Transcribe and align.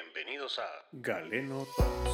Bienvenidos 0.00 0.60
a 0.60 0.86
Galeno 0.92 1.66
Talks. 1.76 2.10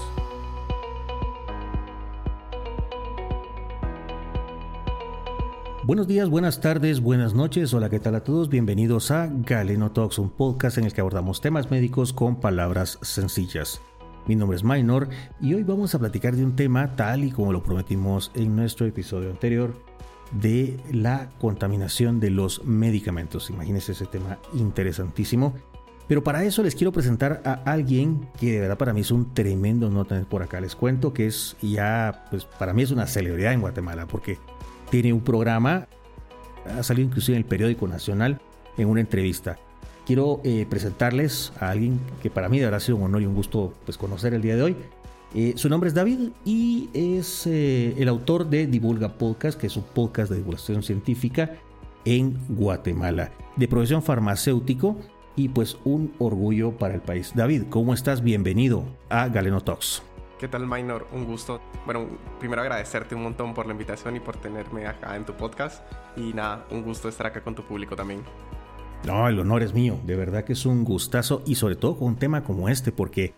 Buenos 5.83 6.07
días, 6.07 6.31
buenas 6.31 6.63
tardes, 6.63 7.01
buenas 7.01 7.35
noches. 7.35 7.75
Hola, 7.75 7.91
¿qué 7.91 8.01
tal 8.01 8.15
a 8.15 8.25
todos? 8.25 8.49
Bienvenidos 8.49 9.11
a 9.11 9.29
Galeno 9.31 9.93
Talks, 9.93 10.19
un 10.19 10.31
podcast 10.31 10.79
en 10.79 10.85
el 10.85 10.95
que 10.95 11.03
abordamos 11.03 11.43
temas 11.43 11.71
médicos 11.71 12.15
con 12.15 12.41
palabras 12.41 12.99
sencillas. 13.03 13.83
Mi 14.27 14.35
nombre 14.35 14.57
es 14.57 14.65
Minor 14.65 15.11
y 15.39 15.53
hoy 15.53 15.63
vamos 15.63 15.95
a 15.95 15.99
platicar 15.99 16.37
de 16.37 16.45
un 16.45 16.57
tema 16.57 16.97
tal 16.97 17.23
y 17.25 17.33
como 17.33 17.53
lo 17.53 17.63
prometimos 17.63 18.33
en 18.35 18.57
nuestro 18.57 18.87
episodio 18.87 19.29
anterior 19.29 19.75
de 20.33 20.81
la 20.91 21.29
contaminación 21.39 22.19
de 22.19 22.31
los 22.31 22.65
medicamentos. 22.65 23.51
Imagínense 23.51 23.93
ese 23.93 24.07
tema 24.07 24.39
interesantísimo. 24.55 25.55
Pero 26.07 26.23
para 26.23 26.45
eso 26.45 26.63
les 26.63 26.75
quiero 26.75 26.93
presentar 26.93 27.41
a 27.45 27.55
alguien 27.65 28.29
que 28.39 28.53
de 28.53 28.61
verdad 28.61 28.77
para 28.77 28.93
mí 28.93 29.01
es 29.01 29.11
un 29.11 29.33
tremendo 29.33 29.89
no 29.89 30.05
tener 30.05 30.27
por 30.27 30.43
acá. 30.43 30.61
Les 30.61 30.77
cuento 30.77 31.15
que 31.15 31.27
es 31.27 31.57
ya, 31.63 32.27
pues 32.31 32.45
para 32.45 32.75
mí 32.75 32.83
es 32.83 32.91
una 32.91 33.07
celebridad 33.07 33.53
en 33.53 33.61
Guatemala 33.61 34.07
porque 34.07 34.39
tiene 34.91 35.13
un 35.13 35.23
programa, 35.23 35.89
ha 36.67 36.83
salido 36.83 37.09
inclusive 37.09 37.37
en 37.37 37.43
el 37.43 37.49
periódico 37.49 37.89
nacional 37.89 38.41
en 38.77 38.89
una 38.89 39.01
entrevista. 39.01 39.59
Quiero 40.07 40.41
eh, 40.45 40.67
presentarles 40.69 41.53
a 41.59 41.71
alguien 41.71 41.99
que 42.23 42.29
para 42.29 42.51
mí 42.51 42.59
de 42.59 42.67
verdad 42.67 42.77
ha 42.79 42.81
sido 42.81 42.99
un 42.99 43.05
honor 43.05 43.23
y 43.23 43.27
un 43.27 43.35
gusto 43.35 43.73
pues, 43.87 43.97
conocer 43.97 44.35
el 44.35 44.43
día 44.43 44.57
de 44.57 44.63
hoy. 44.63 44.77
Eh, 45.35 45.55
su 45.57 45.71
nombre 45.71 45.89
es 45.89 45.95
David 45.95 46.31
y 46.45 46.91
es 46.93 47.47
eh, 47.47 47.95
el 47.97 48.09
autor 48.09 48.49
de 48.51 48.67
Divulga 48.67 49.17
Podcast, 49.17 49.59
que 49.59 49.69
es 49.69 49.77
un 49.77 49.83
podcast 49.83 50.31
de 50.31 50.37
divulgación 50.37 50.83
científica 50.83 51.57
en 52.05 52.39
Guatemala, 52.51 53.33
de 53.57 53.67
profesión 53.67 54.03
farmacéutico 54.03 54.99
y 55.37 55.49
pues 55.49 55.79
un 55.85 56.15
orgullo 56.19 56.73
para 56.73 56.95
el 56.95 57.01
país. 57.01 57.33
David, 57.35 57.65
¿cómo 57.71 57.95
estás? 57.95 58.23
Bienvenido 58.23 58.85
a 59.09 59.29
Galeno 59.29 59.61
Talks. 59.61 60.03
¿Qué 60.39 60.49
tal, 60.49 60.67
Minor? 60.67 61.07
Un 61.13 61.25
gusto. 61.25 61.61
Bueno, 61.85 62.07
primero 62.39 62.63
agradecerte 62.63 63.15
un 63.15 63.23
montón 63.23 63.55
por 63.55 63.67
la 63.67 63.73
invitación 63.73 64.17
y 64.17 64.21
por 64.21 64.37
tenerme 64.37 64.87
acá 64.87 65.17
en 65.17 65.25
tu 65.25 65.33
podcast. 65.35 65.83
Y 66.17 66.33
nada, 66.33 66.67
un 66.71 66.83
gusto 66.83 67.09
estar 67.09 67.27
acá 67.27 67.43
con 67.43 67.55
tu 67.55 67.63
público 67.63 67.97
también. 67.97 68.23
No, 69.07 69.29
el 69.29 69.39
honor 69.39 69.63
es 69.63 69.75
mío. 69.75 69.99
De 70.05 70.17
verdad 70.17 70.45
que 70.45 70.55
es 70.55 70.67
un 70.67 70.85
gustazo 70.85 71.43
y 71.47 71.55
sobre 71.55 71.77
todo 71.77 71.97
con 71.97 72.09
un 72.09 72.17
tema 72.17 72.43
como 72.43 72.69
este, 72.69 72.91
porque 72.91 73.35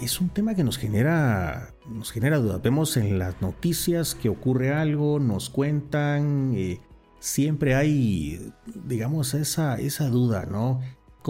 es 0.00 0.20
un 0.20 0.28
tema 0.28 0.54
que 0.54 0.64
nos 0.64 0.78
genera, 0.78 1.74
nos 1.88 2.10
genera 2.12 2.38
dudas. 2.38 2.62
Vemos 2.62 2.96
en 2.96 3.18
las 3.18 3.40
noticias 3.40 4.14
que 4.14 4.28
ocurre 4.28 4.72
algo, 4.72 5.18
nos 5.20 5.50
cuentan, 5.50 6.54
eh, 6.56 6.80
siempre 7.18 7.74
hay, 7.74 8.52
digamos, 8.84 9.34
esa, 9.34 9.78
esa 9.78 10.08
duda, 10.08 10.46
¿no? 10.46 10.80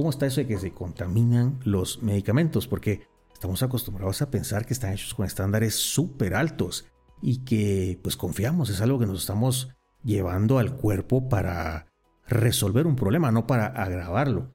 ¿Cómo 0.00 0.08
está 0.08 0.24
eso 0.24 0.40
de 0.40 0.46
que 0.46 0.58
se 0.58 0.72
contaminan 0.72 1.60
los 1.62 2.02
medicamentos? 2.02 2.66
Porque 2.66 3.06
estamos 3.34 3.62
acostumbrados 3.62 4.22
a 4.22 4.30
pensar 4.30 4.64
que 4.64 4.72
están 4.72 4.94
hechos 4.94 5.12
con 5.12 5.26
estándares 5.26 5.74
súper 5.74 6.34
altos 6.34 6.86
y 7.20 7.44
que 7.44 8.00
pues 8.02 8.16
confiamos, 8.16 8.70
es 8.70 8.80
algo 8.80 8.98
que 8.98 9.04
nos 9.04 9.20
estamos 9.20 9.74
llevando 10.02 10.58
al 10.58 10.74
cuerpo 10.74 11.28
para 11.28 11.92
resolver 12.26 12.86
un 12.86 12.96
problema, 12.96 13.30
no 13.30 13.46
para 13.46 13.66
agravarlo. 13.66 14.54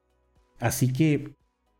Así 0.59 0.91
que 0.91 1.35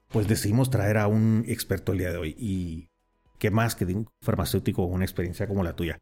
pues 0.10 0.28
decidimos 0.28 0.70
traer 0.70 1.00
a 1.00 1.08
un 1.08 1.44
experto 1.48 1.94
el 1.94 1.98
día 1.98 2.12
de 2.12 2.18
hoy 2.18 2.36
y 2.38 2.92
qué 3.40 3.50
más 3.50 3.74
que 3.74 3.88
de 3.88 3.96
un 3.96 4.08
farmacéutico 4.22 4.86
con 4.86 4.94
una 4.94 5.06
experiencia 5.06 5.48
como 5.48 5.64
la 5.64 5.76
tuya. 5.76 5.98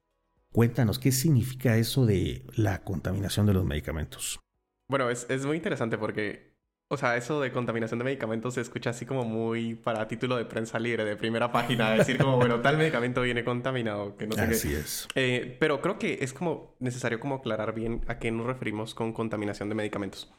Cuéntanos, 0.51 0.99
¿qué 0.99 1.13
significa 1.13 1.77
eso 1.77 2.05
de 2.05 2.45
la 2.57 2.83
contaminación 2.83 3.45
de 3.45 3.53
los 3.53 3.63
medicamentos? 3.63 4.41
Bueno, 4.89 5.09
es, 5.09 5.25
es 5.29 5.45
muy 5.45 5.55
interesante 5.55 5.97
porque 5.97 6.52
o 6.93 6.97
sea, 6.97 7.17
eso 7.17 7.41
de 7.41 7.51
contaminación 7.51 7.97
de 7.99 8.05
medicamentos 8.05 8.53
se 8.53 8.61
escucha 8.61 8.91
así 8.91 9.05
como 9.05 9.23
muy 9.25 9.75
para 9.75 10.07
título 10.07 10.37
de 10.37 10.45
prensa 10.45 10.79
libre, 10.79 11.03
de 11.05 11.15
primera 11.15 11.51
página, 11.51 11.91
decir 11.91 12.17
como, 12.17 12.37
bueno, 12.37 12.61
tal 12.61 12.77
medicamento 12.77 13.21
viene 13.21 13.43
contaminado, 13.43 14.15
que 14.15 14.27
no 14.27 14.35
sé 14.35 14.41
Así 14.41 14.69
qué. 14.69 14.77
es. 14.77 15.07
Eh, 15.15 15.57
pero 15.59 15.81
creo 15.81 15.99
que 15.99 16.19
es 16.21 16.33
como 16.33 16.75
necesario 16.79 17.19
como 17.19 17.35
aclarar 17.35 17.73
bien 17.73 18.01
a 18.07 18.19
qué 18.19 18.31
nos 18.31 18.45
referimos 18.45 18.93
con 18.95 19.13
contaminación 19.13 19.69
de 19.69 19.75
medicamentos. 19.75 20.31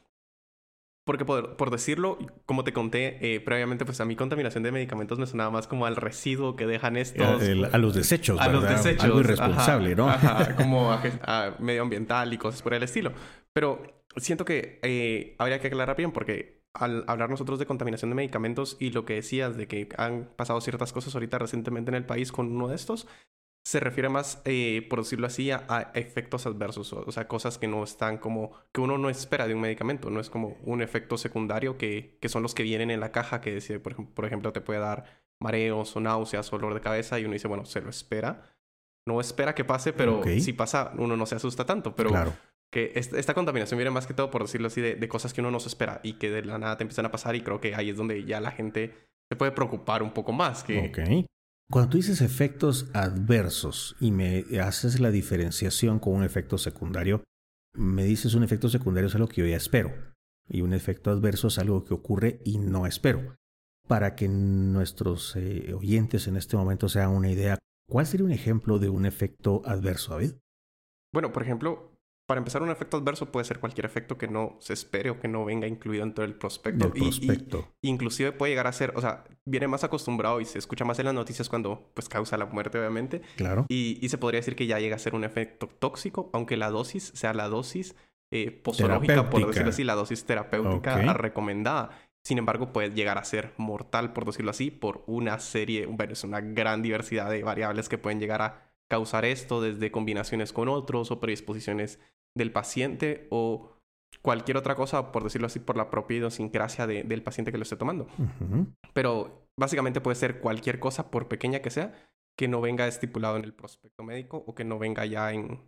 Porque 1.06 1.26
por, 1.26 1.56
por 1.58 1.70
decirlo, 1.70 2.16
como 2.46 2.64
te 2.64 2.72
conté 2.72 3.18
eh, 3.34 3.38
previamente, 3.40 3.84
pues 3.84 4.00
a 4.00 4.06
mí 4.06 4.16
contaminación 4.16 4.62
de 4.62 4.72
medicamentos 4.72 5.18
me 5.18 5.26
sonaba 5.26 5.50
más 5.50 5.66
como 5.66 5.84
al 5.84 5.96
residuo 5.96 6.56
que 6.56 6.66
dejan 6.66 6.96
estos... 6.96 7.42
El- 7.42 7.66
a 7.66 7.76
los 7.76 7.94
desechos, 7.94 8.40
a 8.40 8.48
los 8.48 8.62
desechos. 8.66 9.04
Algo 9.04 9.20
irresponsable, 9.20 9.92
ajá, 9.92 9.96
¿no? 9.96 10.08
Ajá, 10.08 10.56
como 10.56 10.90
a, 10.92 11.02
a 11.24 11.56
medioambiental 11.58 12.32
y 12.32 12.38
cosas 12.38 12.62
por 12.62 12.72
el 12.72 12.82
estilo. 12.82 13.12
Pero 13.52 13.82
siento 14.16 14.44
que 14.44 14.78
eh, 14.82 15.34
habría 15.38 15.60
que 15.60 15.68
aclarar 15.68 15.96
bien 15.96 16.12
porque 16.12 16.62
al 16.72 17.04
hablar 17.06 17.30
nosotros 17.30 17.58
de 17.58 17.66
contaminación 17.66 18.10
de 18.10 18.16
medicamentos 18.16 18.76
y 18.80 18.90
lo 18.90 19.04
que 19.04 19.14
decías 19.14 19.56
de 19.56 19.68
que 19.68 19.88
han 19.96 20.28
pasado 20.36 20.60
ciertas 20.60 20.92
cosas 20.92 21.14
ahorita 21.14 21.38
recientemente 21.38 21.90
en 21.90 21.94
el 21.94 22.04
país 22.04 22.32
con 22.32 22.50
uno 22.50 22.68
de 22.68 22.74
estos, 22.74 23.06
se 23.64 23.80
refiere 23.80 24.08
más, 24.08 24.42
eh, 24.44 24.86
por 24.90 24.98
decirlo 24.98 25.26
así, 25.26 25.50
a, 25.50 25.64
a 25.68 25.92
efectos 25.94 26.46
adversos, 26.46 26.92
o, 26.92 27.10
sea, 27.12 27.28
cosas 27.28 27.56
que 27.56 27.66
no 27.66 27.82
están 27.82 28.18
como, 28.18 28.52
que 28.72 28.82
uno 28.82 28.98
no 28.98 29.08
espera 29.08 29.46
de 29.46 29.54
un 29.54 29.60
medicamento, 29.60 30.10
no 30.10 30.20
es 30.20 30.28
como 30.28 30.58
un 30.64 30.82
efecto 30.82 31.16
secundario 31.16 31.78
que, 31.78 32.18
que 32.20 32.28
son 32.28 32.42
los 32.42 32.54
que 32.54 32.62
vienen 32.62 32.90
en 32.90 33.00
la 33.00 33.10
caja, 33.10 33.40
que 33.40 33.54
dice, 33.54 33.80
por, 33.80 33.92
ejemplo, 33.92 34.14
por 34.14 34.24
ejemplo, 34.26 34.52
te 34.52 34.60
puede 34.60 34.80
dar 34.80 35.22
mareos 35.40 35.96
o 35.96 36.00
náuseas 36.00 36.52
o 36.52 36.58
dolor 36.58 36.74
de 36.74 36.80
cabeza 36.80 37.18
y 37.18 37.24
uno 37.24 37.32
dice, 37.32 37.48
bueno, 37.48 37.64
se 37.64 37.80
lo 37.80 37.88
espera. 37.88 38.50
No 39.06 39.20
espera 39.20 39.54
que 39.54 39.64
pase, 39.64 39.92
pero 39.92 40.18
Ok. 40.18 40.28
si 40.40 40.52
pasa, 40.52 40.92
uno 40.96 41.16
no 41.16 41.26
se 41.26 41.34
asusta 41.34 41.66
tanto. 41.66 41.94
Pero 41.94 42.10
Claro. 42.10 42.32
Que 42.74 42.92
est- 42.96 43.14
esta 43.14 43.32
contaminación 43.32 43.78
viene 43.78 43.90
más 43.90 44.06
que 44.06 44.12
todo, 44.14 44.30
por 44.30 44.42
decirlo 44.42 44.66
así, 44.66 44.80
de, 44.82 44.96
de 44.96 45.08
cosas 45.08 45.32
que 45.32 45.40
uno 45.40 45.50
no 45.50 45.60
se 45.60 45.68
espera 45.68 46.00
y 46.02 46.14
que 46.14 46.28
de 46.30 46.44
la 46.44 46.58
nada 46.58 46.76
te 46.76 46.82
empiezan 46.82 47.06
a 47.06 47.10
pasar 47.12 47.36
y 47.36 47.40
creo 47.42 47.60
que 47.60 47.74
ahí 47.74 47.88
es 47.90 47.96
donde 47.96 48.24
ya 48.24 48.40
la 48.40 48.50
gente 48.50 48.92
se 49.30 49.36
puede 49.36 49.52
preocupar 49.52 50.02
un 50.02 50.12
poco 50.12 50.32
más. 50.32 50.64
Que, 50.64 50.88
Ok. 50.90 51.26
Cuando 51.70 51.90
tú 51.92 51.96
dices 51.96 52.20
efectos 52.20 52.90
adversos 52.92 53.96
y 54.00 54.10
me 54.10 54.44
haces 54.60 55.00
la 55.00 55.10
diferenciación 55.10 55.98
con 55.98 56.12
un 56.14 56.24
efecto 56.24 56.58
secundario, 56.58 57.22
me 57.74 58.04
dices 58.04 58.34
un 58.34 58.42
efecto 58.42 58.68
secundario 58.68 59.08
es 59.08 59.14
algo 59.14 59.28
que 59.28 59.40
yo 59.40 59.46
ya 59.46 59.56
espero 59.56 59.90
y 60.46 60.60
un 60.60 60.74
efecto 60.74 61.10
adverso 61.10 61.48
es 61.48 61.58
algo 61.58 61.84
que 61.84 61.94
ocurre 61.94 62.40
y 62.44 62.58
no 62.58 62.86
espero. 62.86 63.34
Para 63.88 64.14
que 64.14 64.28
nuestros 64.28 65.36
eh, 65.36 65.72
oyentes 65.74 66.26
en 66.28 66.36
este 66.36 66.56
momento 66.56 66.88
se 66.88 66.98
hagan 67.00 67.16
una 67.16 67.30
idea, 67.30 67.58
¿cuál 67.88 68.06
sería 68.06 68.26
un 68.26 68.32
ejemplo 68.32 68.78
de 68.78 68.88
un 68.90 69.06
efecto 69.06 69.62
adverso, 69.64 70.12
David? 70.12 70.32
Bueno, 71.14 71.32
por 71.32 71.42
ejemplo, 71.42 71.93
para 72.26 72.38
empezar, 72.38 72.62
un 72.62 72.70
efecto 72.70 72.96
adverso 72.96 73.30
puede 73.30 73.44
ser 73.44 73.60
cualquier 73.60 73.84
efecto 73.84 74.16
que 74.16 74.28
no 74.28 74.56
se 74.60 74.72
espere 74.72 75.10
o 75.10 75.20
que 75.20 75.28
no 75.28 75.44
venga 75.44 75.66
incluido 75.66 76.04
dentro 76.04 76.22
del 76.22 76.34
prospecto. 76.34 76.88
Del 76.88 76.96
Y- 77.02 77.06
y- 77.06 77.10
prospecto. 77.10 77.68
inclusive 77.82 78.32
puede 78.32 78.52
llegar 78.52 78.66
a 78.66 78.72
ser, 78.72 78.92
o 78.96 79.00
sea, 79.00 79.24
viene 79.44 79.68
más 79.68 79.84
acostumbrado 79.84 80.40
y 80.40 80.44
se 80.46 80.58
escucha 80.58 80.84
más 80.84 80.98
en 80.98 81.04
las 81.06 81.14
noticias 81.14 81.48
cuando 81.48 81.90
pues 81.94 82.08
causa 82.08 82.36
la 82.38 82.46
muerte, 82.46 82.78
obviamente. 82.78 83.20
Claro. 83.36 83.66
Y, 83.68 83.98
y 84.00 84.08
se 84.08 84.16
podría 84.18 84.40
decir 84.40 84.56
que 84.56 84.66
ya 84.66 84.78
llega 84.78 84.96
a 84.96 84.98
ser 84.98 85.14
un 85.14 85.24
efecto 85.24 85.66
tóxico, 85.68 86.30
aunque 86.32 86.56
la 86.56 86.70
dosis 86.70 87.12
sea 87.14 87.34
la 87.34 87.48
dosis 87.48 87.94
eh, 88.32 88.50
posológica, 88.50 89.28
por 89.30 89.46
decirlo 89.46 89.68
así, 89.68 89.84
la 89.84 89.94
dosis 89.94 90.24
terapéutica 90.24 91.12
recomendada. 91.12 91.90
Sin 92.26 92.38
embargo, 92.38 92.72
puede 92.72 92.90
llegar 92.90 93.18
a 93.18 93.24
ser 93.24 93.52
mortal, 93.58 94.14
por 94.14 94.24
decirlo 94.24 94.50
así, 94.50 94.70
por 94.70 95.04
una 95.06 95.38
serie, 95.40 95.84
bueno, 95.86 96.14
es 96.14 96.24
una 96.24 96.40
gran 96.40 96.80
diversidad 96.80 97.28
de 97.30 97.42
variables 97.42 97.88
que 97.90 97.98
pueden 97.98 98.18
llegar 98.18 98.40
a 98.40 98.72
causar 98.90 99.24
esto, 99.24 99.60
desde 99.60 99.90
combinaciones 99.90 100.52
con 100.52 100.68
otros 100.68 101.10
o 101.10 101.20
predisposiciones 101.20 101.98
del 102.36 102.52
paciente 102.52 103.26
o 103.30 103.70
cualquier 104.22 104.56
otra 104.56 104.74
cosa, 104.74 105.10
por 105.12 105.24
decirlo 105.24 105.46
así, 105.46 105.58
por 105.58 105.76
la 105.76 105.90
propia 105.90 106.18
idiosincrasia 106.18 106.86
de- 106.86 107.02
del 107.04 107.22
paciente 107.22 107.50
que 107.52 107.58
lo 107.58 107.62
esté 107.62 107.76
tomando. 107.76 108.06
Pero 108.92 109.46
básicamente 109.58 110.00
puede 110.00 110.14
ser 110.16 110.40
cualquier 110.40 110.78
cosa, 110.80 111.10
por 111.10 111.28
pequeña 111.28 111.60
que 111.60 111.70
sea, 111.70 111.94
que 112.38 112.48
no 112.48 112.60
venga 112.60 112.86
estipulado 112.88 113.36
en 113.36 113.44
el 113.44 113.54
prospecto 113.54 114.02
médico 114.02 114.44
o 114.46 114.54
que 114.54 114.64
no 114.64 114.78
venga 114.78 115.06
ya 115.06 115.32
en, 115.32 115.60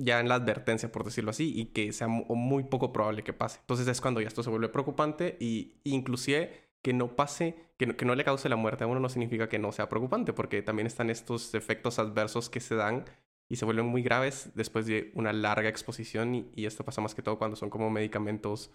ya 0.00 0.20
en 0.20 0.28
la 0.28 0.36
advertencia, 0.36 0.90
por 0.90 1.04
decirlo 1.04 1.30
así, 1.30 1.52
y 1.54 1.66
que 1.66 1.92
sea 1.92 2.08
mu- 2.08 2.24
muy 2.34 2.64
poco 2.64 2.92
probable 2.92 3.22
que 3.24 3.32
pase. 3.34 3.60
Entonces 3.60 3.86
es 3.88 4.00
cuando 4.00 4.20
ya 4.20 4.28
esto 4.28 4.42
se 4.42 4.50
vuelve 4.50 4.68
preocupante 4.70 5.36
y 5.40 5.80
inclusive 5.84 6.70
que 6.82 6.92
no 6.92 7.16
pase, 7.16 7.56
que 7.78 7.86
no, 7.86 7.96
que 7.96 8.04
no 8.04 8.14
le 8.14 8.24
cause 8.24 8.48
la 8.48 8.56
muerte 8.56 8.84
a 8.84 8.86
uno 8.86 9.00
no 9.00 9.08
significa 9.08 9.48
que 9.48 9.58
no 9.58 9.72
sea 9.72 9.88
preocupante, 9.88 10.32
porque 10.32 10.62
también 10.62 10.86
están 10.86 11.10
estos 11.10 11.54
efectos 11.54 11.98
adversos 11.98 12.50
que 12.50 12.60
se 12.60 12.74
dan 12.74 13.04
y 13.48 13.56
se 13.56 13.64
vuelven 13.64 13.86
muy 13.86 14.02
graves 14.02 14.50
después 14.54 14.86
de 14.86 15.12
una 15.14 15.32
larga 15.32 15.68
exposición 15.68 16.34
y, 16.34 16.66
esto 16.66 16.84
pasa 16.84 17.00
más 17.00 17.14
que 17.14 17.22
todo 17.22 17.38
cuando 17.38 17.54
son 17.54 17.70
como 17.70 17.90
medicamentos 17.90 18.70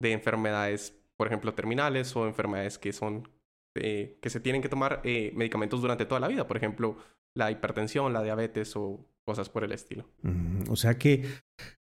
de 0.00 0.12
enfermedades, 0.12 0.96
por 1.16 1.26
ejemplo, 1.26 1.54
terminales 1.54 2.14
o 2.16 2.26
enfermedades 2.26 2.78
que 2.78 2.92
son 2.92 3.28
eh, 3.74 4.18
que 4.20 4.30
se 4.30 4.38
tienen 4.38 4.62
que 4.62 4.68
tomar 4.68 5.00
eh, 5.02 5.32
medicamentos 5.34 5.80
durante 5.80 6.04
toda 6.04 6.20
la 6.20 6.28
vida, 6.28 6.46
por 6.46 6.56
ejemplo, 6.56 6.98
la 7.34 7.50
hipertensión, 7.50 8.12
la 8.12 8.22
diabetes 8.22 8.76
o 8.76 9.04
cosas 9.24 9.48
por 9.48 9.64
el 9.64 9.72
estilo. 9.72 10.08
O 10.68 10.76
sea 10.76 10.98
que 10.98 11.24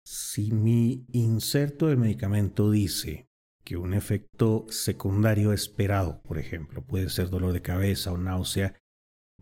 si 0.04 0.52
mi 0.52 1.06
inserto 1.14 1.88
del 1.88 1.98
medicamento 1.98 2.70
dice 2.70 3.27
que 3.68 3.76
un 3.76 3.94
efecto 3.94 4.66
secundario 4.70 5.52
esperado, 5.52 6.22
por 6.22 6.38
ejemplo, 6.38 6.86
puede 6.86 7.10
ser 7.10 7.30
dolor 7.30 7.52
de 7.52 7.62
cabeza 7.62 8.14
o 8.14 8.18
náusea, 8.18 8.76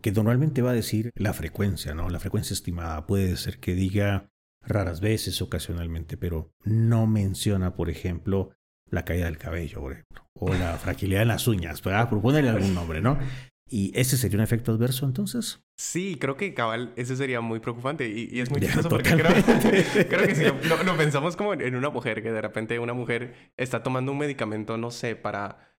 que 0.02 0.10
normalmente 0.10 0.62
va 0.62 0.72
a 0.72 0.74
decir 0.74 1.12
la 1.14 1.32
frecuencia, 1.32 1.94
¿no? 1.94 2.10
La 2.10 2.18
frecuencia 2.18 2.52
estimada 2.52 3.06
puede 3.06 3.36
ser 3.36 3.60
que 3.60 3.76
diga 3.76 4.28
raras 4.62 5.00
veces, 5.00 5.40
ocasionalmente, 5.42 6.16
pero 6.16 6.50
no 6.64 7.06
menciona, 7.06 7.76
por 7.76 7.88
ejemplo, 7.88 8.50
la 8.90 9.04
caída 9.04 9.26
del 9.26 9.38
cabello, 9.38 9.80
por 9.80 9.92
ejemplo, 9.92 10.26
o 10.34 10.52
la 10.52 10.76
fragilidad 10.76 11.22
en 11.22 11.28
las 11.28 11.46
uñas, 11.46 11.80
para 11.80 12.10
proponerle 12.10 12.50
algún 12.50 12.74
nombre, 12.74 13.00
¿no? 13.00 13.20
¿Y 13.68 13.92
ese 13.98 14.16
sería 14.16 14.38
un 14.38 14.44
efecto 14.44 14.72
adverso 14.72 15.06
entonces? 15.06 15.60
Sí, 15.76 16.16
creo 16.20 16.36
que 16.36 16.54
cabal, 16.54 16.92
ese 16.96 17.16
sería 17.16 17.40
muy 17.40 17.58
preocupante 17.58 18.08
y, 18.08 18.38
es 18.38 18.50
muy 18.50 18.60
chistoso 18.62 18.88
porque 18.88 19.10
creo, 19.10 19.26
creo, 20.08 20.26
que 20.26 20.34
si 20.34 20.44
lo, 20.44 20.96
pensamos 20.96 21.36
como 21.36 21.52
en 21.52 21.74
una 21.74 21.90
mujer, 21.90 22.22
que 22.22 22.30
de 22.30 22.40
repente 22.40 22.78
una 22.78 22.92
mujer 22.92 23.52
está 23.56 23.82
tomando 23.82 24.12
un 24.12 24.18
medicamento, 24.18 24.76
no 24.78 24.92
sé, 24.92 25.16
para, 25.16 25.76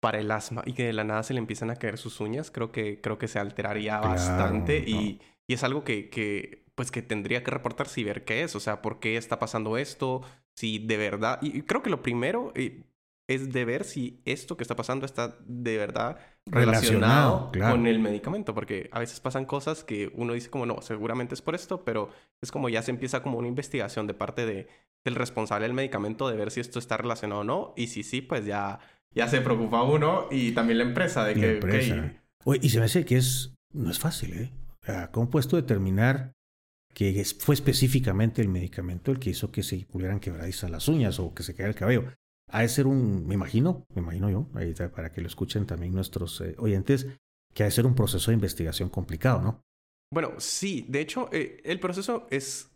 para 0.00 0.18
el 0.18 0.30
asma 0.30 0.62
y 0.66 0.74
que 0.74 0.84
de 0.84 0.92
la 0.92 1.04
nada 1.04 1.22
se 1.22 1.32
le 1.32 1.38
empiezan 1.38 1.70
a 1.70 1.76
caer 1.76 1.96
sus 1.96 2.20
uñas, 2.20 2.50
creo 2.50 2.72
que, 2.72 3.00
creo 3.00 3.18
que 3.18 3.28
se 3.28 3.38
alteraría 3.38 3.98
bastante 3.98 4.78
y, 4.78 5.20
y, 5.46 5.54
es 5.54 5.64
algo 5.64 5.84
que, 5.84 6.10
que, 6.10 6.66
pues 6.74 6.90
que 6.90 7.00
tendría 7.00 7.42
que 7.42 7.50
reportarse 7.50 8.02
y 8.02 8.04
ver 8.04 8.24
qué 8.24 8.42
es, 8.42 8.54
o 8.54 8.60
sea, 8.60 8.82
por 8.82 9.00
qué 9.00 9.16
está 9.16 9.38
pasando 9.38 9.78
esto, 9.78 10.22
si 10.54 10.78
de 10.78 10.98
verdad, 10.98 11.38
y 11.40 11.62
creo 11.62 11.82
que 11.82 11.90
lo 11.90 12.02
primero, 12.02 12.52
eh, 12.54 12.84
es 13.34 13.52
de 13.52 13.64
ver 13.64 13.84
si 13.84 14.20
esto 14.24 14.56
que 14.56 14.64
está 14.64 14.76
pasando 14.76 15.06
está 15.06 15.36
de 15.46 15.76
verdad 15.76 16.18
relacionado, 16.46 17.50
con 17.52 17.86
el 17.86 17.98
medicamento, 17.98 18.54
porque 18.54 18.88
a 18.92 18.98
veces 18.98 19.20
pasan 19.20 19.44
cosas 19.44 19.84
que 19.84 20.10
uno 20.14 20.34
dice 20.34 20.50
como 20.50 20.66
no, 20.66 20.82
seguramente 20.82 21.34
es 21.34 21.42
por 21.42 21.54
esto, 21.54 21.84
pero 21.84 22.10
es 22.42 22.50
como 22.50 22.68
ya 22.68 22.82
se 22.82 22.90
empieza 22.90 23.22
como 23.22 23.38
una 23.38 23.48
investigación 23.48 24.06
de 24.06 24.14
parte 24.14 24.46
de, 24.46 24.68
del 25.04 25.14
responsable 25.14 25.66
del 25.66 25.74
medicamento 25.74 26.28
de 26.28 26.36
ver 26.36 26.50
si 26.50 26.60
esto 26.60 26.78
está 26.78 26.96
relacionado 26.96 27.42
o 27.42 27.44
no, 27.44 27.74
y 27.76 27.88
si 27.88 28.02
sí, 28.02 28.22
pues 28.22 28.44
ya, 28.44 28.80
ya 29.14 29.28
se 29.28 29.40
preocupa 29.40 29.82
uno 29.82 30.26
y 30.30 30.52
también 30.52 30.78
la 30.78 30.84
empresa 30.84 31.24
de 31.24 31.34
que... 31.34 32.18
y 32.60 32.68
se 32.68 32.78
me 32.78 32.84
hace 32.86 33.04
que 33.04 33.16
es, 33.16 33.54
no 33.72 33.90
es 33.90 33.98
fácil, 33.98 34.34
¿eh? 34.34 34.52
¿Cómo 35.12 35.30
puedes 35.30 35.46
tú 35.46 35.56
determinar 35.56 36.32
que 36.92 37.24
fue 37.38 37.54
específicamente 37.54 38.42
el 38.42 38.48
medicamento 38.48 39.12
el 39.12 39.18
que 39.18 39.30
hizo 39.30 39.50
que 39.50 39.62
se 39.62 39.86
pudieran 39.86 40.20
quebradizas 40.20 40.70
las 40.70 40.88
uñas 40.88 41.18
o 41.20 41.32
que 41.34 41.42
se 41.42 41.54
caiga 41.54 41.68
el 41.68 41.76
cabello? 41.76 42.12
Ha 42.52 42.60
de 42.60 42.68
ser 42.68 42.86
un, 42.86 43.26
me 43.26 43.34
imagino, 43.34 43.86
me 43.94 44.02
imagino 44.02 44.30
yo, 44.30 44.46
ahí 44.54 44.74
para 44.94 45.10
que 45.10 45.22
lo 45.22 45.26
escuchen 45.26 45.66
también 45.66 45.94
nuestros 45.94 46.40
eh, 46.42 46.54
oyentes, 46.58 47.06
que 47.54 47.62
ha 47.62 47.66
de 47.66 47.72
ser 47.72 47.86
un 47.86 47.94
proceso 47.94 48.30
de 48.30 48.34
investigación 48.34 48.90
complicado, 48.90 49.42
¿no? 49.42 49.62
Bueno, 50.12 50.34
sí, 50.38 50.84
de 50.88 51.00
hecho, 51.00 51.30
eh, 51.32 51.62
el 51.64 51.80
proceso 51.80 52.26
es 52.30 52.70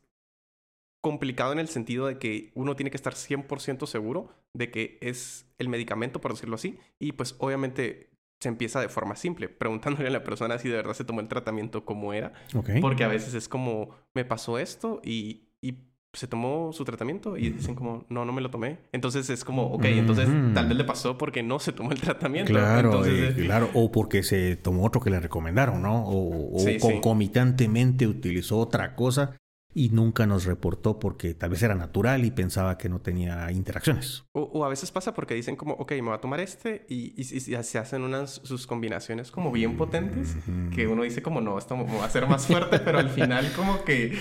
complicado 1.03 1.53
en 1.53 1.59
el 1.59 1.69
sentido 1.69 2.07
de 2.07 2.19
que 2.19 2.53
uno 2.55 2.75
tiene 2.75 2.91
que 2.91 2.97
estar 2.97 3.13
100% 3.13 3.87
seguro 3.87 4.31
de 4.55 4.71
que 4.71 4.99
es 5.03 5.47
el 5.59 5.69
medicamento, 5.69 6.23
por 6.23 6.33
decirlo 6.33 6.55
así, 6.55 6.79
y 6.99 7.13
pues 7.13 7.37
obviamente 7.39 8.11
se 8.41 8.49
empieza 8.49 8.81
de 8.81 8.89
forma 8.89 9.15
simple, 9.15 9.49
preguntándole 9.51 10.09
a 10.09 10.11
la 10.11 10.25
persona 10.25 10.59
si 10.59 10.69
de 10.69 10.77
verdad 10.77 10.95
se 10.95 11.05
tomó 11.05 11.21
el 11.21 11.29
tratamiento 11.29 11.85
como 11.85 12.15
era, 12.15 12.33
porque 12.81 13.05
a 13.05 13.09
veces 13.09 13.35
es 13.35 13.49
como, 13.49 13.95
me 14.15 14.25
pasó 14.25 14.59
esto 14.59 15.01
y, 15.05 15.46
y 15.46 15.46
se 16.17 16.27
tomó 16.27 16.73
su 16.73 16.85
tratamiento 16.85 17.37
y 17.37 17.51
dicen 17.51 17.75
como, 17.75 18.05
no, 18.09 18.25
no 18.25 18.33
me 18.33 18.41
lo 18.41 18.51
tomé. 18.51 18.79
Entonces 18.93 19.29
es 19.31 19.45
como, 19.45 19.67
ok, 19.73 19.85
entonces 19.85 20.29
tal 20.55 20.69
vez 20.69 20.77
le 20.77 20.85
pasó 20.85 21.19
porque 21.19 21.43
no 21.43 21.59
se 21.59 21.73
tomó 21.73 21.93
el 21.93 22.01
tratamiento. 22.01 22.53
Claro, 22.53 23.05
eh, 23.07 23.35
claro, 23.37 23.71
o 23.75 23.93
porque 23.93 24.23
se 24.23 24.57
tomó 24.57 24.85
otro 24.85 25.01
que 25.01 25.11
le 25.11 25.21
recomendaron, 25.21 25.83
¿no? 25.83 26.05
O, 26.07 26.57
concomitantemente 26.81 28.07
utilizó 28.07 28.59
otra 28.59 28.95
cosa 28.95 29.37
y 29.77 29.91
nunca 29.91 30.25
nos 30.25 30.47
reportó 30.47 30.99
porque 30.99 31.35
tal 31.35 31.51
vez 31.51 31.63
era 31.63 31.75
natural 31.75 32.25
y 32.25 32.31
pensaba 32.31 32.79
que 32.79 32.89
no 32.89 33.03
tenía 33.03 33.53
interacciones. 33.53 34.25
O, 34.33 34.65
a 34.65 34.71
veces 34.71 34.91
pasa 34.91 35.13
porque 35.13 35.35
dicen 35.35 35.55
como, 35.55 35.75
ok, 35.75 35.93
me 35.93 36.01
voy 36.01 36.15
a 36.15 36.19
tomar 36.19 36.41
este 36.41 36.87
y, 36.89 37.13
y, 37.21 37.25
se 37.25 37.79
hacen 37.79 38.01
unas 38.01 38.41
sus 38.43 38.67
combinaciones 38.67 39.31
como 39.31 39.53
bien 39.53 39.77
potentes 39.77 40.35
que 40.75 40.87
uno 40.87 41.03
dice 41.03 41.21
como, 41.21 41.43
no, 41.43 41.59
esto 41.59 41.77
va 41.77 42.07
a 42.07 42.09
ser 42.09 42.27
más 42.27 42.47
fuerte, 42.47 42.79
pero 42.79 42.99
al 42.99 43.11
final 43.11 43.53
como 43.55 43.85
que 43.85 44.19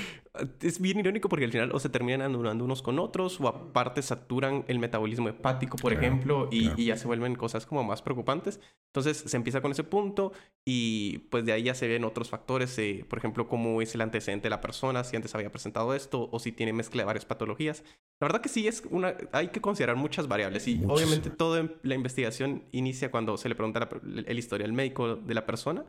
es 0.61 0.79
bien 0.79 0.99
irónico 0.99 1.29
porque 1.29 1.45
al 1.45 1.51
final 1.51 1.71
o 1.73 1.79
se 1.79 1.89
terminan 1.89 2.21
anulando 2.21 2.63
unos 2.63 2.81
con 2.81 2.99
otros 2.99 3.39
o 3.39 3.47
aparte 3.47 4.01
saturan 4.01 4.65
el 4.67 4.79
metabolismo 4.79 5.29
hepático, 5.29 5.77
por 5.77 5.93
ejemplo, 5.93 6.49
y, 6.51 6.85
ya 6.85 6.97
se 6.97 7.07
vuelven 7.07 7.35
cosas 7.35 7.65
como 7.65 7.83
más 7.83 8.01
preocupantes. 8.01 8.59
Entonces 8.87 9.17
se 9.17 9.37
empieza 9.37 9.61
con 9.61 9.71
ese 9.71 9.83
punto 9.83 10.31
y 10.65 11.19
pues 11.29 11.45
de 11.45 11.51
ahí 11.51 11.63
ya 11.63 11.75
se 11.75 11.87
ven 11.87 12.03
otros 12.03 12.29
factores, 12.29 12.77
eh, 12.79 13.05
por 13.09 13.19
ejemplo, 13.19 13.47
cómo 13.47 13.81
es 13.81 13.93
el 13.95 14.01
antecedente 14.01 14.43
de 14.43 14.49
la 14.49 14.61
persona, 14.61 15.03
si 15.03 15.15
antes 15.15 15.33
había 15.35 15.44
presentado 15.51 15.93
esto 15.93 16.29
o 16.31 16.39
si 16.39 16.51
tiene 16.51 16.73
mezcla 16.73 17.01
de 17.01 17.05
varias 17.05 17.25
patologías. 17.25 17.83
La 18.19 18.27
verdad 18.27 18.41
que 18.41 18.49
sí 18.49 18.67
es 18.67 18.83
una, 18.89 19.15
hay 19.31 19.49
que 19.49 19.61
considerar 19.61 19.95
muchas 19.95 20.27
variables 20.27 20.67
y 20.67 20.81
obviamente 20.87 21.29
toda 21.29 21.69
la 21.83 21.95
investigación 21.95 22.63
inicia 22.71 23.11
cuando 23.11 23.37
se 23.37 23.49
le 23.49 23.55
pregunta 23.55 23.89
el 24.03 24.39
historial 24.39 24.71
médico 24.73 25.15
de 25.15 25.33
la 25.33 25.45
persona 25.45 25.85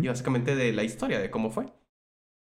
y 0.00 0.06
básicamente 0.06 0.54
de 0.54 0.72
la 0.72 0.84
historia, 0.84 1.18
de 1.18 1.30
cómo 1.30 1.50
fue. 1.50 1.66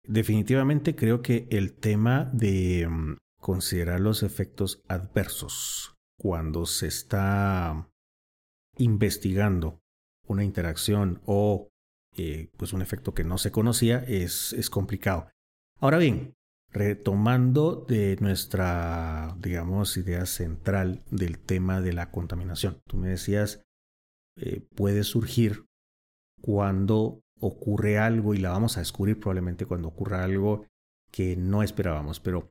Definitivamente 0.04 0.96
creo 0.96 1.22
que 1.22 1.46
el 1.50 1.74
tema 1.74 2.28
de 2.32 2.88
mm, 2.88 3.16
considerar 3.40 4.00
los 4.00 4.22
efectos 4.22 4.82
adversos 4.88 5.94
cuando 6.18 6.66
se 6.66 6.88
está 6.88 7.88
investigando 8.76 9.80
una 10.26 10.44
interacción 10.44 11.20
o 11.26 11.68
eh, 12.16 12.50
pues 12.56 12.72
un 12.72 12.82
efecto 12.82 13.14
que 13.14 13.24
no 13.24 13.38
se 13.38 13.50
conocía 13.50 13.98
es, 14.06 14.52
es 14.52 14.70
complicado. 14.70 15.28
Ahora 15.80 15.98
bien, 15.98 16.34
retomando 16.72 17.84
de 17.88 18.16
nuestra, 18.20 19.36
digamos, 19.38 19.96
idea 19.96 20.26
central 20.26 21.02
del 21.10 21.38
tema 21.38 21.80
de 21.80 21.92
la 21.92 22.10
contaminación. 22.10 22.80
Tú 22.86 22.96
me 22.96 23.08
decías, 23.08 23.62
eh, 24.36 24.66
puede 24.74 25.04
surgir 25.04 25.66
cuando 26.40 27.20
ocurre 27.40 27.98
algo 27.98 28.34
y 28.34 28.38
la 28.38 28.50
vamos 28.50 28.76
a 28.76 28.80
descubrir 28.80 29.18
probablemente 29.18 29.66
cuando 29.66 29.88
ocurra 29.88 30.24
algo 30.24 30.66
que 31.10 31.36
no 31.36 31.62
esperábamos, 31.62 32.20
pero 32.20 32.50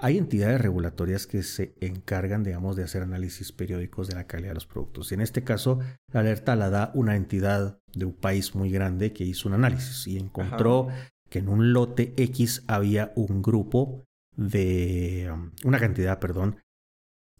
hay 0.00 0.16
entidades 0.16 0.60
regulatorias 0.60 1.26
que 1.26 1.42
se 1.42 1.74
encargan, 1.80 2.44
digamos, 2.44 2.76
de 2.76 2.84
hacer 2.84 3.02
análisis 3.02 3.50
periódicos 3.50 4.06
de 4.06 4.14
la 4.14 4.28
calidad 4.28 4.50
de 4.50 4.54
los 4.54 4.66
productos. 4.66 5.10
En 5.10 5.20
este 5.20 5.42
caso, 5.42 5.80
la 6.12 6.20
alerta 6.20 6.54
la 6.54 6.70
da 6.70 6.92
una 6.94 7.16
entidad 7.16 7.80
de 7.92 8.04
un 8.04 8.14
país 8.14 8.54
muy 8.54 8.70
grande 8.70 9.12
que 9.12 9.24
hizo 9.24 9.48
un 9.48 9.54
análisis 9.54 10.06
y 10.06 10.16
encontró 10.16 10.88
que 11.28 11.40
en 11.40 11.48
un 11.48 11.72
lote 11.72 12.14
X 12.16 12.64
había 12.66 13.12
un 13.16 13.42
grupo 13.42 14.04
de, 14.36 15.30
um, 15.32 15.50
una 15.64 15.78
cantidad, 15.78 16.18
perdón, 16.18 16.60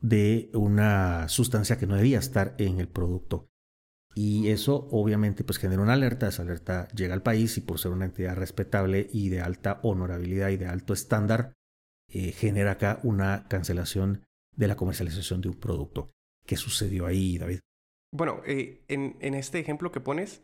de 0.00 0.50
una 0.54 1.28
sustancia 1.28 1.78
que 1.78 1.86
no 1.86 1.96
debía 1.96 2.18
estar 2.18 2.54
en 2.58 2.80
el 2.80 2.88
producto. 2.88 3.48
Y 4.14 4.48
eso 4.48 4.88
obviamente 4.90 5.44
pues 5.44 5.58
genera 5.58 5.82
una 5.82 5.92
alerta, 5.92 6.28
esa 6.28 6.42
alerta 6.42 6.88
llega 6.88 7.14
al 7.14 7.22
país 7.22 7.56
y 7.56 7.60
por 7.60 7.78
ser 7.78 7.92
una 7.92 8.06
entidad 8.06 8.36
respetable 8.36 9.08
y 9.12 9.28
de 9.28 9.40
alta 9.40 9.80
honorabilidad 9.82 10.48
y 10.48 10.56
de 10.56 10.66
alto 10.66 10.92
estándar, 10.92 11.52
eh, 12.08 12.32
genera 12.32 12.72
acá 12.72 13.00
una 13.02 13.46
cancelación 13.48 14.24
de 14.56 14.66
la 14.66 14.76
comercialización 14.76 15.40
de 15.40 15.50
un 15.50 15.60
producto. 15.60 16.10
¿Qué 16.44 16.56
sucedió 16.56 17.06
ahí, 17.06 17.38
David? 17.38 17.60
Bueno, 18.10 18.40
eh, 18.46 18.82
en, 18.88 19.16
en, 19.20 19.34
este 19.34 19.58
ejemplo 19.58 19.92
que 19.92 20.00
pones, 20.00 20.42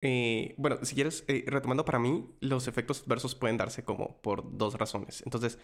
eh, 0.00 0.54
bueno, 0.58 0.78
si 0.82 0.94
quieres, 0.94 1.24
retomando 1.46 1.84
para 1.84 1.98
mí, 1.98 2.28
los 2.40 2.68
efectos 2.68 3.02
adversos 3.02 3.34
pueden 3.34 3.56
darse 3.56 3.84
como 3.84 4.20
por 4.22 4.56
dos 4.56 4.74
razones. 4.74 5.22
Entonces, 5.24 5.58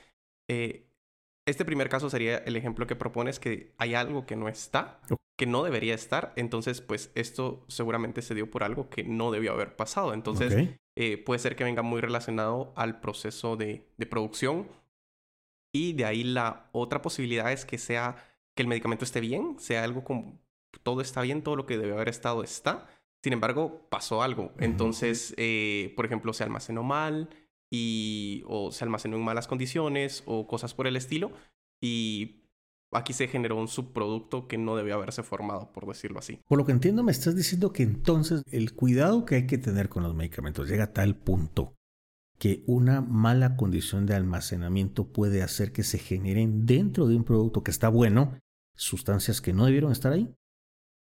este 1.47 1.65
primer 1.65 1.89
caso 1.89 2.09
sería 2.09 2.39
el 2.39 2.57
ejemplo 2.57 2.87
que 2.87 2.97
propones 2.97 3.39
que 3.39 3.75
hay 3.77 3.95
algo 3.95 4.25
que 4.25 4.37
no 4.37 4.49
está, 4.49 5.01
que 5.37 5.47
no 5.47 5.63
debería 5.63 5.95
estar. 5.95 6.33
Entonces, 6.37 6.81
pues 6.81 7.11
esto 7.15 7.65
seguramente 7.69 8.23
se 8.23 8.35
dio 8.35 8.51
por 8.51 8.65
algo 8.65 8.89
que 8.89 9.05
no 9.05 9.31
debió 9.31 9.53
haber 9.53 9.77
pasado. 9.77 10.15
Entonces, 10.15 10.79
eh, 10.97 11.19
puede 11.19 11.39
ser 11.39 11.55
que 11.55 11.65
venga 11.65 11.83
muy 11.83 12.01
relacionado 12.01 12.73
al 12.77 13.01
proceso 13.01 13.57
de, 13.57 13.87
de, 13.97 14.07
producción. 14.07 14.69
Y 15.73 15.93
de 15.93 16.07
ahí 16.07 16.25
la 16.25 16.71
otra 16.73 17.03
posibilidad 17.03 17.53
es 17.53 17.67
que 17.67 17.79
sea 17.79 18.17
que 18.55 18.63
el 18.63 18.69
medicamento 18.69 19.05
esté 19.05 19.21
bien, 19.21 19.59
sea 19.59 19.85
algo 19.85 20.05
como 20.05 20.41
todo 20.83 21.01
está 21.01 21.21
bien, 21.21 21.43
todo 21.43 21.57
lo 21.57 21.67
que 21.67 21.77
debe 21.77 21.93
haber 21.93 22.09
estado 22.09 22.43
está. 22.43 22.89
Sin 23.25 23.33
embargo, 23.33 23.87
pasó 23.89 24.23
algo. 24.23 24.53
Entonces, 24.59 25.33
eh, 25.39 25.95
por 25.97 26.05
ejemplo, 26.05 26.35
se 26.35 26.45
almacenó 26.45 26.83
mal, 26.83 27.31
y 27.75 28.45
o 28.47 28.71
se 28.71 28.85
almacenó 28.85 29.17
en 29.17 29.25
malas 29.25 29.49
condiciones 29.49 30.23
o 30.27 30.47
cosas 30.47 30.75
por 30.75 30.87
el 30.87 30.97
estilo 30.97 31.33
y 31.81 32.45
aquí 32.93 33.13
se 33.13 33.27
generó 33.27 33.57
un 33.57 33.67
subproducto 33.67 34.47
que 34.47 34.59
no 34.59 34.77
debió 34.77 34.95
haberse 34.95 35.25
formado, 35.25 35.73
por 35.73 35.85
decirlo 35.87 36.21
así. 36.21 36.39
Por 36.47 36.59
lo 36.59 36.65
que 36.65 36.71
entiendo, 36.71 37.03
me 37.03 37.11
estás 37.11 37.35
diciendo 37.35 37.73
que 37.73 37.83
entonces 37.83 38.43
el 38.53 38.75
cuidado 38.75 39.25
que 39.25 39.35
hay 39.35 39.47
que 39.47 39.59
tener 39.59 39.89
con 39.89 40.05
los 40.05 40.15
medicamentos 40.15 40.69
llega 40.69 40.85
a 40.85 40.93
tal 40.93 41.17
punto 41.17 41.75
que 42.39 42.63
una 42.67 43.01
mala 43.01 43.57
condición 43.57 44.07
de 44.07 44.15
almacenamiento 44.15 45.13
puede 45.13 45.43
hacer 45.43 45.73
que 45.73 45.83
se 45.83 45.99
generen 45.99 46.67
dentro 46.67 47.09
de 47.09 47.17
un 47.17 47.25
producto 47.25 47.65
que 47.65 47.73
está 47.73 47.89
bueno 47.89 48.39
sustancias 48.77 49.41
que 49.41 49.53
no 49.53 49.67
debieron 49.67 49.91
estar 49.91 50.13
ahí. 50.13 50.33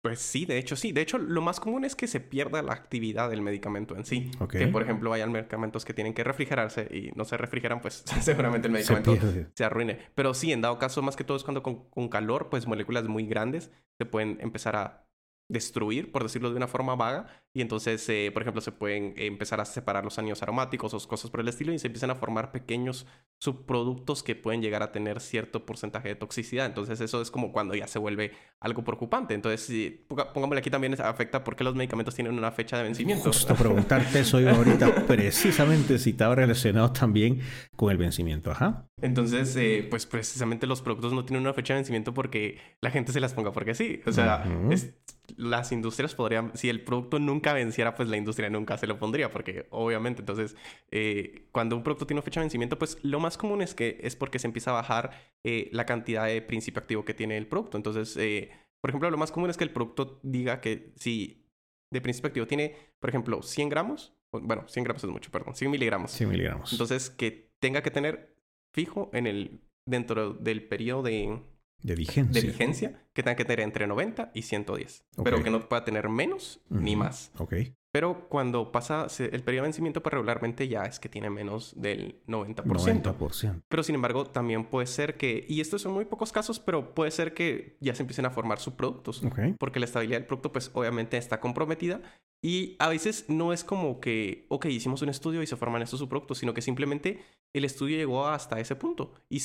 Pues 0.08 0.20
sí, 0.20 0.46
de 0.46 0.56
hecho 0.56 0.74
sí. 0.74 0.92
De 0.92 1.02
hecho, 1.02 1.18
lo 1.18 1.42
más 1.42 1.60
común 1.60 1.84
es 1.84 1.94
que 1.94 2.06
se 2.06 2.18
pierda 2.18 2.62
la 2.62 2.72
actividad 2.72 3.28
del 3.28 3.42
medicamento 3.42 3.94
en 3.94 4.06
sí. 4.06 4.30
Que, 4.50 4.66
por 4.68 4.82
ejemplo, 4.82 5.12
hayan 5.12 5.30
medicamentos 5.30 5.84
que 5.84 5.92
tienen 5.92 6.14
que 6.14 6.24
refrigerarse 6.24 6.88
y 6.90 7.12
no 7.14 7.26
se 7.26 7.36
refrigeran, 7.36 7.82
pues 7.82 8.04
seguramente 8.22 8.68
el 8.68 8.72
medicamento 8.72 9.14
se, 9.54 9.64
arruine. 9.64 9.98
Pero 10.14 10.32
sí, 10.32 10.50
en 10.50 10.62
dado 10.62 10.78
caso, 10.78 11.02
más 11.02 11.14
que 11.14 11.24
todo 11.24 11.36
es 11.36 11.44
cuando 11.44 11.62
con, 11.62 12.08
calor, 12.08 12.48
pues 12.48 12.66
moléculas 12.66 13.06
muy 13.06 13.26
grandes 13.26 13.70
se 13.98 14.06
pueden 14.06 14.38
empezar 14.40 14.76
a 14.76 15.06
destruir, 15.50 16.10
por 16.10 16.22
decirlo 16.22 16.48
de 16.48 16.56
una 16.56 16.68
forma 16.68 16.96
vaga, 16.96 17.26
y 17.58 17.60
entonces, 17.60 18.08
eh, 18.08 18.30
por 18.32 18.42
ejemplo, 18.42 18.60
se 18.60 18.70
pueden 18.70 19.14
empezar 19.16 19.60
a 19.60 19.64
separar 19.64 20.04
los 20.04 20.16
anillos 20.16 20.40
aromáticos 20.44 20.94
o 20.94 21.08
cosas 21.08 21.28
por 21.28 21.40
el 21.40 21.48
estilo 21.48 21.72
y 21.72 21.80
se 21.80 21.88
empiezan 21.88 22.12
a 22.12 22.14
formar 22.14 22.52
pequeños 22.52 23.04
subproductos 23.40 24.22
que 24.22 24.36
pueden 24.36 24.62
llegar 24.62 24.84
a 24.84 24.92
tener 24.92 25.18
cierto 25.18 25.66
porcentaje 25.66 26.06
de 26.06 26.14
toxicidad. 26.14 26.66
Entonces, 26.66 27.00
eso 27.00 27.20
es 27.20 27.32
como 27.32 27.50
cuando 27.50 27.74
ya 27.74 27.88
se 27.88 27.98
vuelve 27.98 28.30
algo 28.60 28.84
preocupante. 28.84 29.34
Entonces, 29.34 29.62
si, 29.62 30.06
pongámosle 30.08 30.60
aquí 30.60 30.70
también 30.70 30.94
afecta 31.00 31.42
porque 31.42 31.64
los 31.64 31.74
medicamentos 31.74 32.14
tienen 32.14 32.38
una 32.38 32.52
fecha 32.52 32.76
de 32.76 32.84
vencimiento. 32.84 33.24
Justo 33.24 33.56
preguntarte 33.56 34.20
eso 34.20 34.38
yo 34.38 34.50
ahorita, 34.50 34.94
precisamente 35.08 35.98
si 35.98 36.10
estaba 36.10 36.36
relacionado 36.36 36.92
también 36.92 37.40
con 37.74 37.90
el 37.90 37.96
vencimiento, 37.96 38.52
ajá. 38.52 38.86
Entonces, 39.02 39.56
eh, 39.56 39.84
pues 39.90 40.06
precisamente 40.06 40.68
los 40.68 40.80
productos 40.80 41.12
no 41.12 41.24
tienen 41.24 41.42
una 41.42 41.54
fecha 41.54 41.74
de 41.74 41.78
vencimiento 41.78 42.14
porque 42.14 42.60
la 42.80 42.92
gente 42.92 43.10
se 43.10 43.18
las 43.18 43.34
ponga 43.34 43.50
porque 43.50 43.74
sí. 43.74 44.00
O 44.06 44.12
sea, 44.12 44.44
es, 44.70 44.94
las 45.36 45.72
industrias 45.72 46.14
podrían, 46.14 46.52
si 46.54 46.68
el 46.68 46.82
producto 46.82 47.18
nunca 47.18 47.47
venciera, 47.52 47.94
pues 47.94 48.08
la 48.08 48.16
industria 48.16 48.50
nunca 48.50 48.76
se 48.78 48.86
lo 48.86 48.98
pondría, 48.98 49.30
porque 49.30 49.66
obviamente, 49.70 50.22
entonces, 50.22 50.56
eh, 50.90 51.48
cuando 51.52 51.76
un 51.76 51.82
producto 51.82 52.06
tiene 52.06 52.22
fecha 52.22 52.40
de 52.40 52.44
vencimiento, 52.44 52.78
pues 52.78 52.98
lo 53.02 53.20
más 53.20 53.36
común 53.36 53.62
es 53.62 53.74
que 53.74 53.98
es 54.02 54.16
porque 54.16 54.38
se 54.38 54.46
empieza 54.46 54.70
a 54.70 54.74
bajar 54.74 55.10
eh, 55.44 55.68
la 55.72 55.86
cantidad 55.86 56.26
de 56.26 56.42
principio 56.42 56.80
activo 56.80 57.04
que 57.04 57.14
tiene 57.14 57.36
el 57.36 57.46
producto. 57.46 57.76
Entonces, 57.76 58.16
eh, 58.16 58.50
por 58.80 58.90
ejemplo, 58.90 59.10
lo 59.10 59.18
más 59.18 59.32
común 59.32 59.50
es 59.50 59.56
que 59.56 59.64
el 59.64 59.70
producto 59.70 60.20
diga 60.22 60.60
que 60.60 60.92
si 60.96 61.46
de 61.90 62.00
principio 62.00 62.28
activo 62.28 62.46
tiene, 62.46 62.76
por 63.00 63.10
ejemplo, 63.10 63.42
100 63.42 63.68
gramos, 63.68 64.14
bueno, 64.30 64.68
100 64.68 64.84
gramos 64.84 65.04
es 65.04 65.10
mucho, 65.10 65.30
perdón, 65.30 65.54
100 65.54 65.70
miligramos. 65.70 66.10
100 66.12 66.28
miligramos. 66.28 66.72
Entonces, 66.72 67.10
que 67.10 67.50
tenga 67.60 67.82
que 67.82 67.90
tener 67.90 68.36
fijo 68.72 69.10
en 69.12 69.26
el, 69.26 69.60
dentro 69.86 70.34
del 70.34 70.68
periodo 70.68 71.02
de 71.02 71.40
de 71.82 71.94
vigencia. 71.94 72.40
De 72.40 72.46
vigencia, 72.46 73.02
que 73.12 73.22
tenga 73.22 73.36
que 73.36 73.44
tener 73.44 73.60
entre 73.60 73.86
90 73.86 74.32
y 74.34 74.42
110. 74.42 75.04
Pero 75.22 75.42
que 75.42 75.50
no 75.50 75.68
pueda 75.68 75.84
tener 75.84 76.08
menos 76.08 76.60
ni 76.68 76.96
más. 76.96 77.32
Ok. 77.38 77.54
Pero 77.90 78.28
cuando 78.28 78.70
pasa 78.70 79.06
el 79.18 79.42
periodo 79.42 79.62
de 79.62 79.68
vencimiento, 79.68 80.02
pues 80.02 80.12
regularmente 80.12 80.68
ya 80.68 80.82
es 80.82 81.00
que 81.00 81.08
tiene 81.08 81.30
menos 81.30 81.72
del 81.80 82.20
90%. 82.26 82.64
90%. 82.64 83.62
Pero 83.66 83.82
sin 83.82 83.94
embargo, 83.94 84.26
también 84.26 84.66
puede 84.66 84.86
ser 84.86 85.16
que, 85.16 85.46
y 85.48 85.62
estos 85.62 85.82
son 85.82 85.94
muy 85.94 86.04
pocos 86.04 86.30
casos, 86.30 86.60
pero 86.60 86.94
puede 86.94 87.10
ser 87.10 87.32
que 87.32 87.78
ya 87.80 87.94
se 87.94 88.02
empiecen 88.02 88.26
a 88.26 88.30
formar 88.30 88.58
subproductos. 88.58 89.24
Okay. 89.24 89.54
Porque 89.58 89.80
la 89.80 89.86
estabilidad 89.86 90.18
del 90.18 90.26
producto, 90.26 90.52
pues 90.52 90.70
obviamente 90.74 91.16
está 91.16 91.40
comprometida. 91.40 92.02
Y 92.42 92.76
a 92.78 92.88
veces 92.88 93.24
no 93.28 93.52
es 93.52 93.64
como 93.64 94.00
que, 94.00 94.46
ok, 94.48 94.66
hicimos 94.66 95.02
un 95.02 95.08
estudio 95.08 95.42
y 95.42 95.46
se 95.46 95.56
forman 95.56 95.82
estos 95.82 95.98
subproductos, 95.98 96.38
sino 96.38 96.54
que 96.54 96.62
simplemente 96.62 97.24
el 97.52 97.64
estudio 97.64 97.96
llegó 97.96 98.26
hasta 98.26 98.60
ese 98.60 98.76
punto. 98.76 99.14
Y 99.28 99.40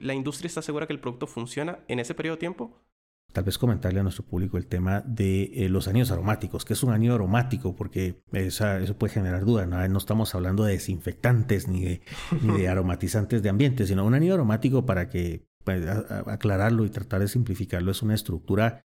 la 0.00 0.14
industria 0.14 0.48
está 0.48 0.62
segura 0.62 0.86
que 0.86 0.92
el 0.92 1.00
producto 1.00 1.26
funciona 1.26 1.84
en 1.88 2.00
ese 2.00 2.14
periodo 2.14 2.36
de 2.36 2.40
tiempo 2.40 2.82
tal 3.32 3.44
vez 3.44 3.58
comentarle 3.58 4.00
a 4.00 4.02
nuestro 4.02 4.24
público 4.24 4.58
el 4.58 4.66
tema 4.66 5.00
de 5.00 5.44
eh, 5.54 5.68
los 5.68 5.88
anillos 5.88 6.10
aromáticos, 6.10 6.64
que 6.64 6.74
es 6.74 6.82
un 6.82 6.92
anillo 6.92 7.14
aromático, 7.14 7.74
porque 7.74 8.22
eso 8.32 8.98
puede 8.98 9.12
generar 9.12 9.44
dudas. 9.44 9.66
¿no? 9.66 9.86
no 9.88 9.98
estamos 9.98 10.34
hablando 10.34 10.64
de 10.64 10.74
desinfectantes 10.74 11.66
ni 11.66 11.82
de, 11.82 12.02
ni 12.42 12.58
de 12.58 12.68
aromatizantes 12.68 13.42
de 13.42 13.48
ambiente, 13.48 13.86
sino 13.86 14.04
un 14.04 14.14
anillo 14.14 14.34
aromático 14.34 14.86
para 14.86 15.08
que 15.08 15.46
pues, 15.64 15.86
aclararlo 16.26 16.84
y 16.84 16.90
tratar 16.90 17.20
de 17.20 17.28
simplificarlo 17.28 17.90
es 17.90 18.02
una 18.02 18.14
estructura 18.14 18.84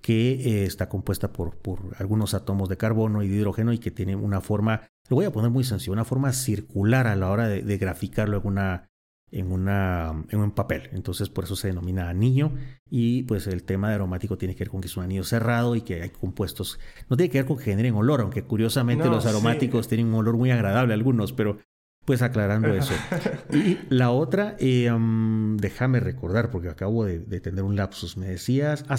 que 0.00 0.32
eh, 0.32 0.64
está 0.64 0.88
compuesta 0.88 1.32
por, 1.32 1.56
por 1.56 1.94
algunos 1.98 2.34
átomos 2.34 2.68
de 2.68 2.76
carbono 2.76 3.22
y 3.22 3.28
de 3.28 3.36
hidrógeno 3.36 3.72
y 3.72 3.78
que 3.78 3.90
tiene 3.90 4.16
una 4.16 4.40
forma, 4.40 4.82
lo 5.08 5.16
voy 5.16 5.24
a 5.24 5.32
poner 5.32 5.50
muy 5.50 5.64
sencillo, 5.64 5.92
una 5.92 6.04
forma 6.04 6.32
circular 6.32 7.06
a 7.06 7.16
la 7.16 7.30
hora 7.30 7.48
de, 7.48 7.62
de 7.62 7.78
graficarlo 7.78 8.38
en 8.38 8.46
una, 8.46 8.90
en, 9.30 9.52
una, 9.52 10.24
en 10.30 10.40
un 10.40 10.50
papel. 10.52 10.88
Entonces 10.92 11.28
por 11.28 11.44
eso 11.44 11.56
se 11.56 11.68
denomina 11.68 12.08
anillo 12.08 12.52
y 12.90 13.24
pues 13.24 13.46
el 13.46 13.62
tema 13.64 13.88
de 13.88 13.96
aromático 13.96 14.38
tiene 14.38 14.54
que 14.54 14.64
ver 14.64 14.70
con 14.70 14.80
que 14.80 14.86
es 14.86 14.96
un 14.96 15.04
anillo 15.04 15.24
cerrado 15.24 15.76
y 15.76 15.82
que 15.82 16.02
hay 16.02 16.10
compuestos, 16.10 16.78
no 17.08 17.16
tiene 17.16 17.30
que 17.30 17.38
ver 17.38 17.46
con 17.46 17.58
que 17.58 17.64
generen 17.64 17.94
olor, 17.94 18.20
aunque 18.20 18.44
curiosamente 18.44 19.08
los 19.08 19.26
aromáticos 19.26 19.88
tienen 19.88 20.08
un 20.08 20.14
olor 20.14 20.36
muy 20.36 20.50
agradable 20.50 20.94
algunos, 20.94 21.32
pero 21.32 21.58
pues 22.04 22.22
aclarando 22.22 22.68
eso. 22.68 22.94
Y 23.52 23.78
la 23.90 24.10
otra, 24.10 24.56
eh, 24.58 24.90
déjame 25.56 26.00
recordar 26.00 26.50
porque 26.50 26.68
acabo 26.68 27.04
de, 27.04 27.18
tener 27.40 27.62
un 27.62 27.76
lapsus, 27.76 28.16
me 28.16 28.26
decías, 28.26 28.84
ah, 28.88 28.96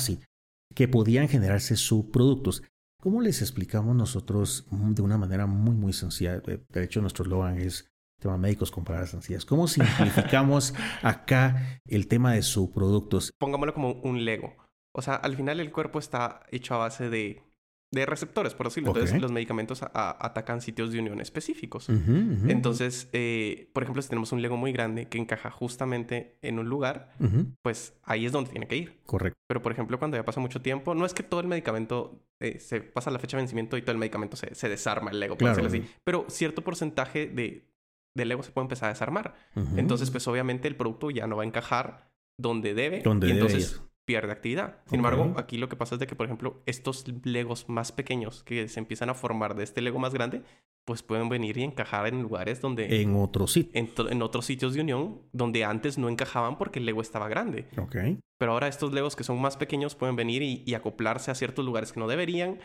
que 0.75 0.87
podían 0.87 1.27
generarse 1.27 1.75
subproductos. 1.75 2.63
¿Cómo 3.01 3.21
les 3.21 3.41
explicamos 3.41 3.95
nosotros 3.95 4.67
de 4.71 5.01
una 5.01 5.17
manera 5.17 5.45
muy, 5.45 5.75
muy 5.75 5.93
sencilla? 5.93 6.39
De 6.39 6.83
hecho, 6.83 7.01
nuestro 7.01 7.23
eslogan 7.23 7.57
es 7.57 7.89
tema 8.19 8.37
médicos 8.37 8.71
con 8.71 8.83
palabras 8.83 9.11
sencillas. 9.11 9.45
¿Cómo 9.45 9.67
simplificamos 9.67 10.73
acá 11.01 11.81
el 11.85 12.07
tema 12.07 12.33
de 12.33 12.41
subproductos? 12.41 13.31
Pongámoslo 13.37 13.73
como 13.73 13.93
un 13.93 14.25
Lego. 14.25 14.55
O 14.93 15.01
sea, 15.01 15.15
al 15.15 15.35
final 15.35 15.59
el 15.59 15.71
cuerpo 15.71 15.99
está 15.99 16.41
hecho 16.51 16.75
a 16.75 16.79
base 16.79 17.09
de, 17.09 17.43
de 17.91 18.05
receptores, 18.05 18.53
por 18.53 18.67
decirlo. 18.67 18.89
Entonces, 18.89 19.19
los 19.21 19.31
medicamentos 19.31 19.81
atacan 19.81 20.61
sitios 20.61 20.91
de 20.91 20.99
unión 20.99 21.21
específicos. 21.21 21.89
Entonces, 21.89 23.09
eh, 23.13 23.69
por 23.73 23.83
ejemplo, 23.83 24.01
si 24.01 24.09
tenemos 24.09 24.31
un 24.31 24.41
Lego 24.41 24.57
muy 24.57 24.71
grande 24.71 25.07
que 25.07 25.17
encaja 25.17 25.49
justamente 25.49 26.37
en 26.41 26.59
un 26.59 26.69
lugar, 26.69 27.13
pues 27.61 27.93
ahí 28.03 28.25
es 28.25 28.31
donde 28.31 28.51
tiene 28.51 28.67
que 28.67 28.77
ir. 28.77 28.99
Correcto. 29.05 29.39
Pero, 29.47 29.61
por 29.61 29.71
ejemplo, 29.71 29.97
cuando 29.97 30.17
ya 30.17 30.23
pasa 30.23 30.39
mucho 30.39 30.61
tiempo, 30.61 30.93
no 30.93 31.05
es 31.05 31.13
que 31.13 31.23
todo 31.23 31.39
el 31.39 31.47
medicamento 31.47 32.23
eh, 32.39 32.59
se 32.59 32.81
pasa 32.81 33.09
la 33.09 33.19
fecha 33.19 33.37
de 33.37 33.41
vencimiento 33.41 33.77
y 33.77 33.81
todo 33.81 33.93
el 33.93 33.97
medicamento 33.97 34.37
se, 34.37 34.53
se 34.53 34.69
desarma 34.69 35.11
el 35.11 35.19
Lego, 35.19 35.37
por 35.37 35.49
decirlo 35.49 35.69
así. 35.69 35.83
Pero 36.03 36.25
cierto 36.29 36.63
porcentaje 36.63 37.27
de 37.27 38.25
Lego 38.25 38.43
se 38.43 38.51
puede 38.51 38.65
empezar 38.65 38.89
a 38.89 38.93
desarmar. 38.93 39.35
Entonces, 39.75 40.11
pues 40.11 40.27
obviamente 40.27 40.67
el 40.67 40.75
producto 40.75 41.09
ya 41.09 41.25
no 41.25 41.37
va 41.37 41.43
a 41.43 41.47
encajar 41.47 42.09
donde 42.37 42.73
debe 42.73 43.03
y 43.03 43.31
entonces 43.31 43.81
pierde 44.09 44.31
actividad. 44.31 44.77
Sin 44.87 44.95
embargo, 44.95 45.35
aquí 45.37 45.59
lo 45.59 45.69
que 45.69 45.75
pasa 45.75 45.93
es 45.93 45.99
de 45.99 46.07
que, 46.07 46.15
por 46.15 46.25
ejemplo, 46.25 46.63
estos 46.65 47.05
Legos 47.23 47.69
más 47.69 47.91
pequeños 47.91 48.43
que 48.43 48.67
se 48.67 48.79
empiezan 48.79 49.11
a 49.11 49.13
formar 49.13 49.53
de 49.53 49.63
este 49.63 49.81
Lego 49.81 49.99
más 49.99 50.15
grande, 50.15 50.41
pues 50.83 51.03
pueden 51.03 51.29
venir 51.29 51.57
y 51.59 51.63
encajar 51.63 52.07
en 52.07 52.23
lugares 52.23 52.59
donde... 52.59 53.03
En 53.03 53.15
otros 53.15 53.51
sitios. 53.51 54.09
En, 54.09 54.21
otros 54.23 54.45
sitios 54.47 54.73
de 54.73 54.81
unión 54.81 55.21
donde 55.31 55.63
antes 55.63 55.99
no 55.99 56.09
encajaban 56.09 56.57
porque 56.57 56.79
el 56.79 56.87
Lego 56.87 57.01
estaba 57.01 57.29
grande. 57.29 57.67
Ok. 57.77 57.95
Pero 58.39 58.53
ahora 58.53 58.67
estos 58.67 58.93
Legos 58.93 59.15
que 59.15 59.23
son 59.23 59.39
más 59.39 59.57
pequeños 59.57 59.93
pueden 59.93 60.15
venir 60.15 60.41
y 60.41 60.73
acoplarse 60.73 61.29
a 61.29 61.35
ciertos 61.35 61.63
lugares 61.63 61.93
que 61.93 61.99
no 61.99 62.07
deberían 62.07 62.59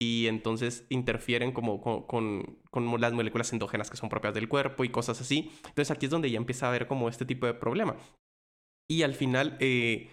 y 0.00 0.26
entonces 0.28 0.86
interfieren 0.90 1.52
como 1.52 1.80
con, 1.80 2.58
las 3.00 3.12
moléculas 3.12 3.52
endógenas 3.52 3.90
que 3.90 3.96
son 3.96 4.08
propias 4.08 4.34
del 4.34 4.48
cuerpo 4.48 4.84
y 4.84 4.90
cosas 4.90 5.20
así. 5.20 5.50
Entonces 5.66 5.90
aquí 5.90 6.06
es 6.06 6.10
donde 6.10 6.30
ya 6.30 6.38
empieza 6.38 6.66
a 6.66 6.68
haber 6.70 6.86
como 6.86 7.08
este 7.08 7.24
tipo 7.24 7.46
de 7.46 7.54
problema. 7.54 7.96
Y 8.88 9.02
al 9.02 9.14
final, 9.14 9.56
eh, 9.60 10.08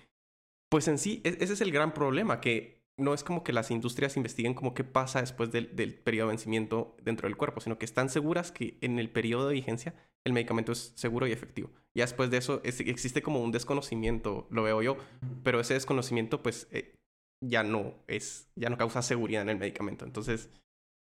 pues 0.76 0.90
en 0.90 0.98
sí, 0.98 1.22
e-, 1.24 1.38
ese 1.40 1.54
es 1.54 1.62
el 1.62 1.72
gran 1.72 1.94
problema, 1.94 2.42
que 2.42 2.84
no 3.00 3.14
es 3.14 3.24
como 3.24 3.46
que 3.46 3.54
las 3.54 3.72
industrias 3.72 4.18
investiguen 4.18 4.54
como 4.54 4.74
qué 4.74 4.84
pasa 4.84 5.22
después 5.22 5.50
del, 5.50 5.70
periodo 6.04 6.28
de 6.28 6.34
vencimiento 6.34 6.98
dentro 7.02 7.30
del 7.30 7.38
cuerpo, 7.38 7.62
sino 7.62 7.78
que 7.78 7.86
están 7.86 8.10
seguras 8.10 8.52
que 8.52 8.78
en 8.82 9.00
el 9.00 9.10
periodo 9.10 9.48
de 9.48 9.54
vigencia 9.54 9.96
el 10.26 10.34
medicamento 10.34 10.74
es 10.74 10.92
seguro 10.98 11.28
y 11.28 11.32
efectivo. 11.32 11.72
Ya 11.96 12.04
después 12.04 12.30
de 12.30 12.36
eso 12.36 12.60
existe 12.66 13.22
como 13.22 13.42
un 13.42 13.54
desconocimiento, 13.54 14.50
lo 14.52 14.64
veo 14.64 14.82
yo, 14.82 14.98
pero 15.44 15.62
ese 15.62 15.76
desconocimiento 15.76 16.44
pues 16.44 16.68
eh, 16.72 16.94
ya 17.42 17.64
no 17.64 17.96
es, 18.08 18.50
ya 18.58 18.70
no 18.70 18.78
causa 18.78 19.02
seguridad 19.02 19.44
en 19.44 19.52
el 19.52 19.58
medicamento. 19.58 20.04
Entonces, 20.04 20.50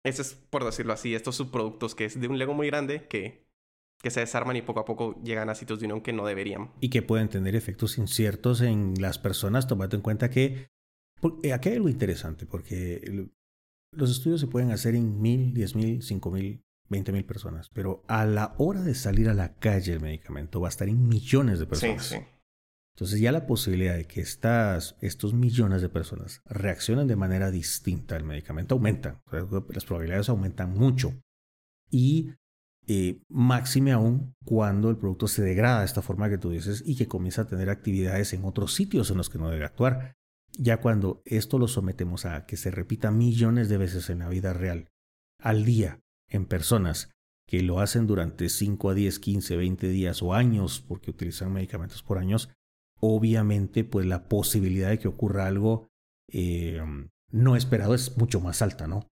ese 0.07 0.23
es, 0.23 0.33
por 0.33 0.65
decirlo 0.65 0.95
así, 0.95 1.15
estos 1.15 1.37
subproductos 1.37 1.95
que 1.95 2.07
es 2.07 2.19
de 2.19 2.29
un 2.29 2.39
Lego 2.39 2.55
muy 2.55 2.69
grande 2.69 3.07
que, 3.09 3.45
que 4.03 4.11
se 4.11 4.21
desarman 4.21 4.57
y 4.57 4.63
poco 4.63 4.81
a 4.81 4.85
poco 4.85 5.21
llegan 5.23 5.51
a 5.51 5.55
sitios 5.55 5.79
de 5.79 5.87
unión 5.87 6.01
que 6.01 6.13
no 6.13 6.25
deberían. 6.25 6.73
Y 6.81 6.89
que 6.89 7.03
pueden 7.03 7.29
tener 7.29 7.55
efectos 7.55 7.99
inciertos 7.99 8.61
en 8.61 8.95
las 9.01 9.19
personas, 9.19 9.67
tomando 9.67 9.97
en 9.97 10.03
cuenta 10.03 10.31
que... 10.31 10.69
Porque 11.21 11.53
aquí 11.53 11.69
hay 11.69 11.77
algo 11.77 11.91
interesante, 11.91 12.47
porque 12.47 13.29
los 13.93 14.11
estudios 14.11 14.41
se 14.41 14.47
pueden 14.47 14.71
hacer 14.71 14.95
en 14.95 15.21
mil, 15.21 15.53
diez 15.53 15.75
mil, 15.75 16.03
cinco 16.03 16.31
mil, 16.31 16.63
veinte 16.89 17.13
mil 17.13 17.27
personas, 17.27 17.69
pero 17.75 18.03
a 18.09 18.25
la 18.25 18.55
hora 18.57 18.81
de 18.81 18.95
salir 18.95 19.29
a 19.29 19.35
la 19.35 19.55
calle 19.57 19.93
el 19.93 20.01
medicamento 20.01 20.61
va 20.61 20.69
a 20.69 20.71
estar 20.71 20.89
en 20.89 21.07
millones 21.07 21.59
de 21.59 21.67
personas. 21.67 22.07
Sí, 22.07 22.17
sí. 22.17 22.25
Entonces 22.97 23.21
ya 23.21 23.33
la 23.33 23.47
posibilidad 23.47 23.97
de 23.97 24.07
que 24.07 24.21
estas, 24.21 24.97
estos 25.01 25.35
millones 25.35 25.83
de 25.83 25.89
personas 25.89 26.43
reaccionen 26.47 27.07
de 27.07 27.17
manera 27.17 27.51
distinta 27.51 28.17
al 28.17 28.25
medicamento 28.25 28.75
aumenta. 28.75 29.23
Las 29.71 29.85
probabilidades 29.85 30.29
aumentan 30.29 30.73
mucho. 30.75 31.15
Y 31.91 32.35
eh, 32.93 33.23
máxime 33.29 33.93
aún 33.93 34.35
cuando 34.45 34.91
el 34.91 34.97
producto 34.97 35.29
se 35.29 35.43
degrada 35.43 35.79
de 35.79 35.85
esta 35.85 36.03
forma 36.03 36.29
que 36.29 36.39
tú 36.39 36.51
dices 36.51 36.83
y 36.85 36.97
que 36.97 37.07
comienza 37.07 37.43
a 37.43 37.47
tener 37.47 37.71
actividades 37.71 38.33
en 38.33 38.45
otros 38.45 38.75
sitios 38.75 39.13
en 39.13 39.17
los 39.17 39.31
que 39.31 39.39
no 39.39 39.49
debe 39.49 39.65
actuar. 39.65 40.17
Ya 40.59 40.79
cuando 40.79 41.23
esto 41.25 41.61
lo 41.61 41.69
sometemos 41.69 42.27
a 42.27 42.47
que 42.47 42.57
se 42.57 42.73
repita 42.73 43.13
millones 43.13 43.69
de 43.69 43.77
veces 43.77 44.11
en 44.11 44.19
la 44.19 44.29
vida 44.29 44.55
real, 44.55 44.89
al 45.39 45.65
día, 45.65 46.01
en 46.29 46.47
personas 46.47 47.13
que 47.47 47.63
lo 47.63 47.79
hacen 47.79 48.09
durante 48.09 48.49
5 48.49 48.91
a 48.91 48.95
10, 48.95 49.21
15, 49.21 49.57
20 49.57 49.89
días 49.89 50.21
o 50.21 50.35
años, 50.35 50.85
porque 50.85 51.13
utilizan 51.13 51.53
medicamentos 51.53 52.03
por 52.03 52.19
años, 52.19 52.49
obviamente 52.99 53.85
pues 53.85 54.05
la 54.05 54.27
posibilidad 54.27 54.89
de 54.89 54.99
que 54.99 55.07
ocurra 55.07 55.47
algo 55.47 55.87
eh, 56.27 56.83
no 57.31 57.55
esperado 57.55 57.95
es 57.95 58.19
mucho 58.19 58.41
más 58.41 58.63
alta, 58.63 58.89
¿no? 58.89 59.07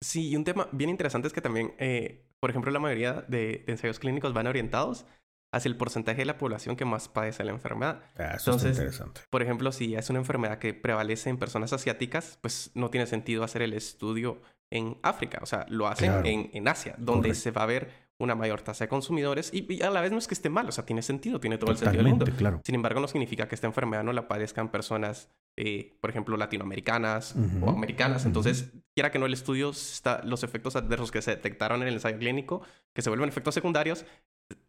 Sí, 0.00 0.28
y 0.30 0.36
un 0.36 0.44
tema 0.44 0.68
bien 0.72 0.90
interesante 0.90 1.26
es 1.28 1.34
que 1.34 1.40
también, 1.40 1.74
eh, 1.78 2.24
por 2.40 2.50
ejemplo, 2.50 2.70
la 2.70 2.78
mayoría 2.78 3.24
de, 3.28 3.64
ensayos 3.66 3.98
clínicos 3.98 4.32
van 4.32 4.46
orientados 4.46 5.06
hacia 5.52 5.68
el 5.70 5.76
porcentaje 5.76 6.18
de 6.18 6.24
la 6.26 6.36
población 6.38 6.76
que 6.76 6.84
más 6.84 7.08
padece 7.08 7.42
la 7.42 7.52
enfermedad. 7.52 8.02
Ah, 8.18 8.34
eso 8.36 8.50
Entonces, 8.52 8.72
está 8.72 8.82
interesante. 8.82 9.22
Por 9.30 9.42
ejemplo, 9.42 9.72
si 9.72 9.94
es 9.94 10.10
una 10.10 10.18
enfermedad 10.18 10.58
que 10.58 10.74
prevalece 10.74 11.30
en 11.30 11.38
personas 11.38 11.72
asiáticas, 11.72 12.38
pues 12.42 12.70
no 12.74 12.90
tiene 12.90 13.06
sentido 13.06 13.42
hacer 13.44 13.62
el 13.62 13.72
estudio 13.72 14.40
en 14.70 14.98
África. 15.02 15.38
O 15.42 15.46
sea, 15.46 15.64
lo 15.68 15.88
hacen 15.88 16.10
Claro. 16.12 16.26
en, 16.28 16.50
en 16.52 16.68
Asia, 16.68 16.94
donde 16.98 17.28
Correcto. 17.30 17.40
se 17.40 17.50
va 17.50 17.62
a 17.62 17.66
ver 17.66 18.07
una 18.20 18.34
mayor 18.34 18.62
tasa 18.62 18.84
de 18.84 18.88
consumidores 18.88 19.50
y, 19.52 19.72
y 19.72 19.82
a 19.82 19.90
la 19.90 20.00
vez 20.00 20.10
no 20.10 20.18
es 20.18 20.26
que 20.26 20.34
esté 20.34 20.50
mal, 20.50 20.68
o 20.68 20.72
sea, 20.72 20.84
tiene 20.84 21.02
sentido, 21.02 21.38
tiene 21.38 21.56
todo 21.56 21.70
el 21.70 21.76
sentido 21.76 22.02
del 22.02 22.10
mundo. 22.10 22.26
Claro. 22.36 22.60
Sin 22.64 22.74
embargo, 22.74 23.00
no 23.00 23.06
significa 23.06 23.46
que 23.46 23.54
esta 23.54 23.68
enfermedad 23.68 24.02
no 24.02 24.12
la 24.12 24.26
padezcan 24.26 24.70
personas, 24.70 25.30
eh, 25.56 25.96
por 26.00 26.10
ejemplo, 26.10 26.36
latinoamericanas 26.36 27.36
o 27.60 27.70
americanas. 27.70 28.26
Entonces, 28.26 28.72
quiera 28.94 29.12
que 29.12 29.20
no, 29.20 29.26
el 29.26 29.34
estudio 29.34 29.70
está, 29.70 30.22
los 30.24 30.42
efectos 30.42 30.74
adversos 30.74 31.12
que 31.12 31.22
se 31.22 31.30
detectaron 31.30 31.82
en 31.82 31.88
el 31.88 31.94
ensayo 31.94 32.18
clínico, 32.18 32.62
que 32.92 33.02
se 33.02 33.10
vuelven 33.10 33.28
efectos 33.28 33.54
secundarios, 33.54 34.04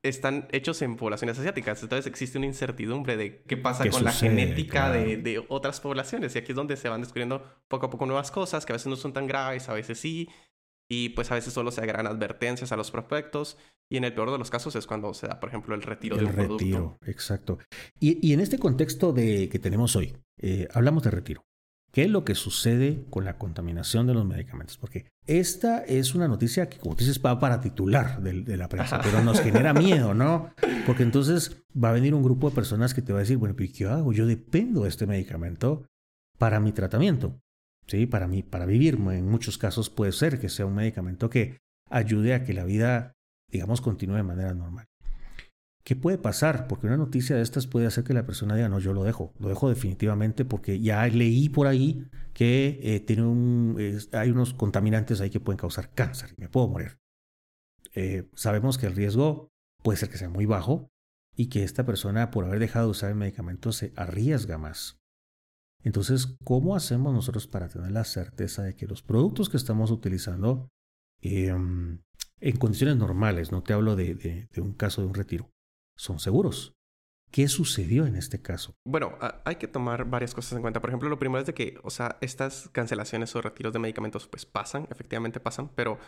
están 0.04 0.48
hechos 0.52 0.82
en 0.84 0.96
poblaciones 0.96 1.40
asiáticas. 1.40 1.82
Entonces, 1.82 2.06
existe 2.06 2.38
una 2.38 2.46
incertidumbre 2.46 3.18
de 3.18 3.42
qué 3.48 3.58
pasa 3.58 3.84
¿Qué 3.84 3.90
con 3.90 4.04
la 4.04 4.12
genética 4.12 4.92
de, 4.92 5.18
de 5.18 5.44
otras 5.48 5.80
poblaciones. 5.80 6.36
Y 6.36 6.40
aquí 6.40 6.52
es 6.52 6.56
donde 6.56 6.78
se 6.78 6.88
van 6.88 7.02
descubriendo 7.02 7.44
poco 7.68 7.88
a 7.88 7.90
poco 7.90 8.06
nuevas 8.06 8.30
cosas 8.30 8.66
que 8.66 8.74
a 8.74 8.76
veces 8.76 8.88
no 8.88 8.96
son 8.96 9.14
tan 9.14 9.26
graves, 9.26 9.70
a 9.70 9.74
veces 9.74 10.00
sí. 10.00 10.30
Y 10.92 11.10
pues 11.10 11.32
a 11.32 11.36
veces 11.36 11.54
solo 11.54 11.72
se 11.72 11.82
agregan 11.82 12.08
advertencias 12.08 12.72
a 12.72 12.78
los 12.78 12.90
prospectos. 12.92 13.58
Y 13.92 13.98
en 13.98 14.04
el 14.04 14.14
peor 14.14 14.32
de 14.32 14.38
los 14.38 14.50
casos 14.50 14.76
es 14.76 14.88
cuando 14.88 15.14
se 15.14 15.28
da, 15.28 15.40
por 15.40 15.50
ejemplo, 15.50 15.76
el 15.76 15.82
retiro 15.82 16.18
El 16.18 16.30
producto. 16.30 16.58
retiro, 16.58 16.98
exacto. 17.06 17.60
Y, 18.00 18.26
y 18.28 18.34
en 18.34 18.40
este 18.40 18.60
contexto 18.60 19.14
de, 19.14 19.50
que 19.50 19.60
tenemos 19.60 19.96
hoy, 19.96 20.16
eh, 20.40 20.68
hablamos 20.74 21.04
de 21.04 21.12
retiro. 21.12 21.44
¿Qué 21.92 22.04
es 22.04 22.10
lo 22.12 22.24
que 22.24 22.36
sucede 22.36 23.06
con 23.10 23.26
la 23.26 23.40
contaminación 23.40 24.06
de 24.06 24.14
los 24.14 24.24
medicamentos? 24.26 24.78
Porque 24.78 25.08
esta 25.26 25.84
es 25.84 26.14
una 26.14 26.28
noticia 26.28 26.70
que, 26.70 26.78
como 26.78 26.96
tú 26.96 27.04
dices, 27.04 27.20
va 27.24 27.40
para 27.40 27.62
titular 27.62 28.22
de, 28.22 28.42
de 28.44 28.58
la 28.58 28.70
prensa, 28.70 29.02
pero 29.02 29.24
nos 29.24 29.42
genera 29.42 29.74
miedo, 29.74 30.14
¿no? 30.14 30.54
Porque 30.86 31.02
entonces 31.02 31.64
va 31.76 31.90
a 31.90 31.94
venir 31.94 32.14
un 32.14 32.22
grupo 32.22 32.50
de 32.50 32.56
personas 32.56 32.94
que 32.94 33.02
te 33.02 33.12
va 33.12 33.20
a 33.20 33.22
decir, 33.22 33.38
bueno, 33.38 33.56
¿y 33.58 33.72
qué 33.72 33.88
hago? 33.88 34.14
Yo 34.14 34.28
dependo 34.28 34.84
de 34.84 34.90
este 34.90 35.08
medicamento 35.08 35.84
para 36.38 36.60
mi 36.60 36.72
tratamiento, 36.74 37.40
¿sí? 37.90 38.06
Para 38.06 38.28
mí, 38.28 38.44
para 38.44 38.66
vivir. 38.66 38.96
En 38.96 39.30
muchos 39.30 39.58
casos 39.58 39.90
puede 39.90 40.12
ser 40.12 40.40
que 40.40 40.50
sea 40.50 40.66
un 40.66 40.76
medicamento 40.76 41.30
que 41.30 41.58
ayude 41.90 42.34
a 42.34 42.44
que 42.44 42.54
la 42.54 42.64
vida, 42.64 43.14
digamos, 43.52 43.82
continúe 43.82 44.16
de 44.16 44.24
manera 44.24 44.54
normal. 44.54 44.86
¿Qué 45.84 45.96
puede 45.96 46.20
pasar? 46.20 46.68
Porque 46.68 46.86
una 46.86 46.98
noticia 46.98 47.36
de 47.36 47.42
estas 47.42 47.66
puede 47.66 47.88
hacer 47.88 48.04
que 48.04 48.14
la 48.14 48.26
persona 48.26 48.56
diga, 48.56 48.70
no, 48.70 48.80
yo 48.80 48.94
lo 48.94 49.04
dejo, 49.04 49.34
lo 49.40 49.50
dejo 49.50 49.70
definitivamente 49.70 50.46
porque 50.46 50.80
ya 50.80 51.08
leí 51.08 51.50
por 51.50 51.66
ahí 51.66 52.06
que 52.34 52.80
eh, 52.84 53.00
tiene 53.00 53.24
un, 53.24 53.78
hay 54.12 54.30
unos 54.30 54.54
contaminantes 54.54 55.20
ahí 55.20 55.32
que 55.32 55.40
pueden 55.40 55.58
causar 55.58 55.92
cáncer 55.94 56.36
y 56.38 56.42
me 56.42 56.50
puedo 56.50 56.68
morir. 56.68 57.00
Eh, 57.96 58.30
sabemos 58.36 58.78
que 58.78 58.86
el 58.86 58.96
riesgo 58.96 59.52
puede 59.82 59.98
ser 59.98 60.10
que 60.10 60.18
sea 60.18 60.30
muy 60.30 60.46
bajo 60.46 60.92
y 61.36 61.48
que 61.48 61.64
esta 61.64 61.86
persona 61.86 62.30
por 62.30 62.46
haber 62.46 62.60
dejado 62.60 62.86
de 62.86 62.92
usar 62.92 63.10
el 63.10 63.16
medicamento 63.16 63.72
se 63.72 63.92
arriesga 63.96 64.60
más. 64.60 65.00
Entonces, 65.84 66.38
¿cómo 66.44 66.76
hacemos 66.76 67.14
nosotros 67.14 67.48
para 67.48 67.70
tener 67.70 67.92
la 67.92 68.04
certeza 68.04 68.64
de 68.64 68.76
que 68.76 68.88
los 68.88 69.02
productos 69.02 69.50
que 69.50 69.58
estamos 69.58 69.92
utilizando 69.92 70.70
eh, 71.22 71.48
en 71.48 72.58
condiciones 72.58 72.98
normales, 72.98 73.52
no 73.52 73.64
te 73.64 73.74
hablo 73.74 73.96
de, 73.96 74.48
un 74.58 74.74
caso 74.74 75.02
de 75.02 75.08
un 75.08 75.14
retiro, 75.14 75.50
son 75.96 76.20
seguros? 76.20 76.74
¿Qué 77.32 77.48
sucedió 77.48 78.08
en 78.08 78.16
este 78.16 78.42
caso? 78.42 78.74
Bueno, 78.86 79.18
hay 79.46 79.58
que 79.58 79.68
tomar 79.68 80.06
varias 80.06 80.34
cosas 80.34 80.54
en 80.54 80.62
cuenta. 80.62 80.82
Por 80.82 80.90
ejemplo, 80.90 81.10
lo 81.10 81.20
primero 81.20 81.40
es 81.40 81.46
de 81.46 81.54
que, 81.54 81.78
o 81.84 81.92
sea, 81.92 82.18
estas 82.22 82.70
cancelaciones 82.70 83.36
o 83.36 83.42
retiros 83.42 83.72
de 83.72 83.78
medicamentos 83.80 84.28
pues 84.28 84.48
pasan, 84.48 84.88
efectivamente 84.90 85.40
pasan, 85.40 85.70
pero 85.76 86.00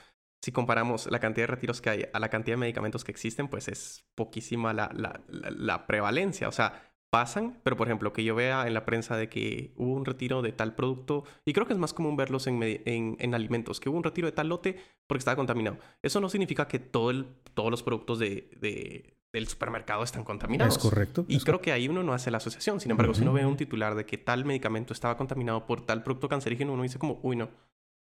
si 0.43 0.51
comparamos 0.51 1.05
la 1.11 1.19
cantidad 1.19 1.43
de 1.43 1.51
retiros 1.53 1.79
que 1.79 1.91
hay 1.91 2.05
a 2.11 2.19
la 2.19 2.29
cantidad 2.29 2.55
de 2.55 2.61
medicamentos 2.61 3.03
que 3.03 3.11
existen, 3.11 3.47
pues 3.49 3.67
es 3.67 4.03
poquísima 4.15 4.73
la- 4.73 4.89
la 5.29 5.85
prevalencia. 5.85 6.47
O 6.49 6.51
sea, 6.51 6.90
pasan, 7.11 7.59
pero 7.63 7.75
por 7.77 7.87
ejemplo, 7.87 8.13
que 8.13 8.23
yo 8.23 8.33
vea 8.35 8.65
en 8.67 8.73
la 8.73 8.85
prensa 8.85 9.17
de 9.17 9.27
que 9.29 9.73
hubo 9.75 9.93
un 9.93 10.05
retiro 10.05 10.41
de 10.41 10.53
tal 10.53 10.73
producto, 10.75 11.25
y 11.45 11.53
creo 11.53 11.67
que 11.67 11.73
es 11.73 11.79
más 11.79 11.93
común 11.93 12.15
verlos 12.15 12.47
en, 12.47 12.63
en, 12.63 13.17
en 13.19 13.35
alimentos, 13.35 13.79
que 13.79 13.89
hubo 13.89 13.97
un 13.97 14.03
retiro 14.03 14.27
de 14.27 14.31
tal 14.31 14.47
lote 14.47 14.77
porque 15.07 15.19
estaba 15.19 15.35
contaminado. 15.35 15.77
Eso 16.01 16.21
no 16.21 16.29
significa 16.29 16.67
que 16.67 16.79
todo 16.79 17.11
el- 17.11 17.25
todos 17.53 17.69
los 17.69 17.83
productos 17.83 18.17
de, 18.17 18.49
de- 18.61 19.17
del 19.33 19.47
supermercado 19.47 20.03
están 20.03 20.23
contaminados. 20.23 20.77
¿Es 20.77 20.81
correcto? 20.81 21.25
Y 21.27 21.35
Es 21.37 21.43
creo 21.45 21.61
que 21.61 21.71
ahí 21.73 21.87
uno 21.89 22.01
no 22.01 22.13
hace 22.13 22.31
la 22.31 22.37
asociación. 22.37 22.79
Sin 22.79 22.91
embargo, 22.91 23.13
si 23.13 23.21
uno 23.23 23.33
ve 23.33 23.45
un 23.45 23.55
titular 23.57 23.95
de 23.95 24.05
que 24.05 24.17
tal 24.17 24.43
medicamento 24.45 24.93
estaba 24.93 25.15
contaminado 25.17 25.65
por 25.65 25.85
tal 25.85 26.03
producto 26.03 26.27
cancerígeno, 26.29 26.73
uno 26.73 26.83
dice 26.83 26.97
como, 26.99 27.19
uy, 27.23 27.35
no, 27.35 27.49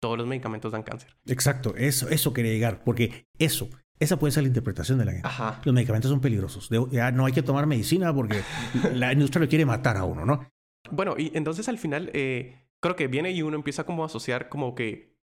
todos 0.01 0.19
los 0.19 0.27
medicamentos 0.27 0.73
dan 0.73 0.83
cáncer. 0.83 1.17
Exacto, 1.27 1.75
eso, 1.77 2.09
eso 2.09 2.33
quería 2.33 2.53
llegar, 2.53 2.83
porque 2.85 3.27
eso, 3.39 3.69
esa 3.99 4.19
puede 4.19 4.33
ser 4.33 4.43
la 4.43 4.49
interpretación 4.49 4.99
de 4.99 5.05
la 5.07 5.13
gente. 5.13 5.27
Ajá. 5.29 5.61
Los 5.65 5.75
medicamentos 5.75 6.11
son 6.11 6.21
peligrosos. 6.21 6.69
De- 6.69 6.87
ya 6.91 7.11
no 7.13 7.25
hay 7.27 7.33
que 7.33 7.43
tomar 7.43 7.67
medicina 7.67 8.15
porque 8.15 8.41
la 8.95 9.13
industria 9.13 9.43
lo 9.45 9.49
quiere 9.49 9.65
matar 9.67 9.97
a 9.97 10.05
uno, 10.05 10.25
¿no? 10.27 10.49
Bueno, 10.91 11.15
y 11.19 11.33
entonces 11.35 11.69
al 11.69 11.79
final 11.79 12.11
eh, 12.15 12.67
creo 12.81 12.95
que 12.97 13.09
viene 13.09 13.31
y 13.33 13.43
uno 13.43 13.57
empieza 13.57 13.85
como 13.85 14.03
a 14.03 14.07
asociar 14.07 14.49
como 14.49 14.75
que, 14.75 15.17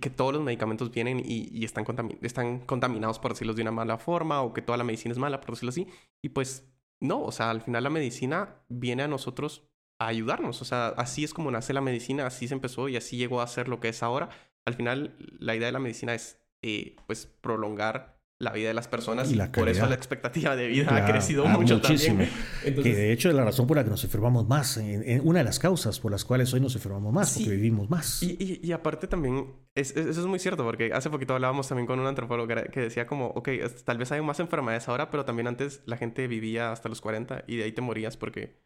que 0.00 0.10
todos 0.10 0.32
los 0.34 0.42
medicamentos 0.42 0.90
vienen 0.90 1.20
y, 1.20 1.48
y 1.50 1.64
están, 1.64 1.84
contami- 1.84 2.18
están 2.22 2.60
contaminados, 2.60 3.18
por 3.18 3.32
decirlo 3.32 3.54
de 3.54 3.62
una 3.62 3.70
mala 3.72 3.96
forma, 3.98 4.42
o 4.42 4.52
que 4.52 4.62
toda 4.62 4.76
la 4.78 4.84
medicina 4.84 5.12
es 5.12 5.18
mala, 5.18 5.40
por 5.40 5.50
decirlo 5.50 5.70
así. 5.70 5.86
Y 6.22 6.30
pues 6.30 6.68
no, 7.00 7.22
o 7.22 7.32
sea, 7.32 7.50
al 7.50 7.62
final 7.62 7.84
la 7.84 7.90
medicina 7.90 8.56
viene 8.68 9.02
a 9.04 9.08
nosotros 9.08 9.64
a 10.00 10.08
ayudarnos. 10.08 10.60
O 10.60 10.64
sea, 10.64 10.88
así 10.88 11.24
es 11.24 11.32
como 11.32 11.50
nace 11.50 11.72
la 11.72 11.80
medicina, 11.80 12.26
así 12.26 12.48
se 12.48 12.54
empezó 12.54 12.88
y 12.88 12.96
así 12.96 13.16
llegó 13.16 13.40
a 13.40 13.46
ser 13.46 13.68
lo 13.68 13.80
que 13.80 13.88
es 13.88 14.02
ahora. 14.02 14.28
Al 14.66 14.74
final, 14.74 15.16
la 15.38 15.56
idea 15.56 15.66
de 15.66 15.72
la 15.72 15.78
medicina 15.78 16.14
es, 16.14 16.38
eh, 16.62 16.96
pues, 17.06 17.26
prolongar 17.40 18.12
la 18.38 18.50
vida 18.50 18.66
de 18.68 18.74
las 18.74 18.88
personas 18.88 19.30
Y 19.30 19.34
y, 19.34 19.36
la 19.36 19.52
por 19.52 19.68
eso 19.68 19.86
la 19.86 19.94
expectativa 19.94 20.56
de 20.56 20.66
vida 20.66 20.88
Claro, 20.88 21.04
ha 21.04 21.08
crecido 21.08 21.44
ah, 21.46 21.50
mucho 21.50 21.74
muchísimo. 21.76 22.16
también. 22.24 22.30
Que 22.62 22.68
Entonces, 22.70 22.96
de 22.96 23.12
hecho 23.12 23.28
es 23.28 23.36
la 23.36 23.44
razón 23.44 23.68
por 23.68 23.76
la 23.76 23.84
que 23.84 23.90
nos 23.90 24.02
enfermamos 24.02 24.48
más, 24.48 24.78
en, 24.78 25.08
en 25.08 25.20
una 25.24 25.38
de 25.40 25.44
las 25.44 25.60
causas 25.60 26.00
por 26.00 26.10
las 26.10 26.24
cuales 26.24 26.52
hoy 26.52 26.58
nos 26.60 26.74
enfermamos 26.74 27.12
más, 27.12 27.28
Sí. 27.30 27.44
porque 27.44 27.54
vivimos 27.56 27.88
más. 27.88 28.20
Y, 28.24 28.36
y, 28.40 28.60
y 28.66 28.72
aparte 28.72 29.06
también, 29.06 29.54
es- 29.76 29.92
es- 29.96 30.06
eso 30.06 30.20
es 30.22 30.26
muy 30.26 30.40
cierto, 30.40 30.64
porque 30.64 30.92
hace 30.92 31.08
poquito 31.08 31.34
hablábamos 31.34 31.68
también 31.68 31.86
con 31.86 32.00
un 32.00 32.06
antropólogo 32.08 32.48
que, 32.48 32.64
que 32.72 32.80
decía 32.80 33.06
como, 33.06 33.26
ok, 33.28 33.48
tal 33.84 33.98
vez 33.98 34.10
hay 34.10 34.20
más 34.22 34.40
enfermedades 34.40 34.88
ahora, 34.88 35.08
pero 35.08 35.24
también 35.24 35.46
antes 35.46 35.82
la 35.86 35.96
gente 35.96 36.26
vivía 36.26 36.72
hasta 36.72 36.88
los 36.88 37.00
40 37.00 37.44
y 37.46 37.58
de 37.58 37.62
ahí 37.64 37.72
te 37.72 37.80
morías 37.80 38.16
porque, 38.16 38.60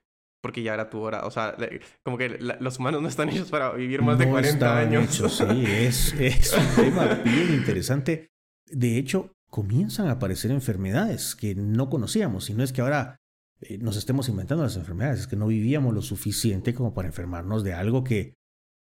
porque 0.46 0.62
ya 0.62 0.74
era 0.74 0.88
tu 0.88 1.00
hora. 1.00 1.26
O 1.26 1.30
sea, 1.32 1.56
como 2.04 2.16
que 2.16 2.28
la- 2.38 2.56
los 2.60 2.78
humanos 2.78 3.02
no 3.02 3.08
están 3.08 3.28
hechos 3.28 3.50
para 3.50 3.72
vivir 3.72 4.00
más 4.02 4.16
de 4.18 4.26
No 4.26 4.30
40 4.32 4.54
estaban 4.54 4.86
años. 4.86 5.04
hechos, 5.14 5.36
sí, 5.38 5.64
es, 5.66 6.12
es 6.14 6.52
un 6.56 6.74
tema 6.84 7.06
bien 7.24 7.52
interesante. 7.54 8.28
De 8.70 8.96
hecho, 8.96 9.32
comienzan 9.50 10.06
a 10.06 10.12
aparecer 10.12 10.50
enfermedades 10.52 11.34
que 11.34 11.54
no 11.56 11.90
conocíamos. 11.90 12.48
Y 12.48 12.54
no 12.54 12.62
es 12.62 12.72
que 12.72 12.80
ahora 12.80 13.16
eh, 13.60 13.78
nos 13.78 13.96
estemos 13.96 14.28
inventando 14.28 14.62
las 14.62 14.76
enfermedades, 14.76 15.20
es 15.20 15.26
que 15.26 15.36
no 15.36 15.46
vivíamos 15.48 15.92
lo 15.94 16.02
suficiente 16.02 16.74
como 16.74 16.94
para 16.94 17.08
enfermarnos 17.08 17.64
de 17.64 17.74
algo 17.74 18.04
que, 18.04 18.34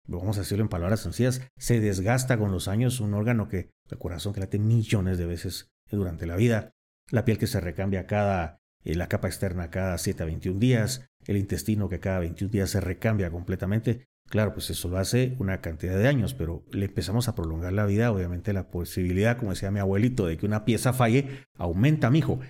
vamos 0.07 0.37
a 0.37 0.40
decirlo 0.40 0.62
en 0.62 0.68
palabras 0.68 1.01
sencillas, 1.01 1.40
se 1.57 1.81
desgasta 1.81 2.38
con 2.38 2.53
los 2.53 2.68
años, 2.68 3.01
un 3.01 3.14
órgano 3.14 3.49
que, 3.49 3.71
el 3.90 3.99
corazón 3.99 4.33
que 4.33 4.40
late 4.40 4.59
millones 4.59 5.18
de 5.18 5.27
veces 5.27 5.71
durante 5.90 6.27
la 6.27 6.37
vida, 6.37 6.71
la 7.11 7.25
piel 7.25 7.38
que 7.38 7.47
se 7.47 7.61
recambia 7.61 8.07
cada, 8.07 8.59
la 8.85 9.09
capa 9.09 9.29
externa 9.29 9.71
cada 9.71 9.99
7 9.99 10.23
a 10.23 10.27
21 10.27 10.59
días, 10.59 11.11
el 11.27 11.37
intestino 11.37 11.88
que 11.88 12.01
cada 12.01 12.21
21 12.21 12.51
días 12.51 12.71
se 12.71 12.81
recambia 12.81 13.31
completamente. 13.31 14.09
Claro, 14.29 14.53
pues 14.53 14.71
eso 14.71 14.88
lo 14.88 14.99
hace 14.99 15.37
una 15.38 15.61
cantidad 15.61 15.97
de 15.97 16.07
años, 16.07 16.35
pero 16.35 16.64
le 16.71 16.87
empezamos 16.87 17.29
a 17.29 17.35
prolongar 17.35 17.73
la 17.73 17.87
vida, 17.87 18.12
obviamente 18.12 18.53
la 18.53 18.71
posibilidad, 18.71 19.38
como 19.38 19.53
decía 19.53 19.71
mi 19.71 19.81
abuelito, 19.81 20.27
de 20.27 20.37
que 20.37 20.47
una 20.47 20.64
pieza 20.64 20.93
falle, 20.93 21.45
aumenta, 21.57 22.11
mijo. 22.11 22.41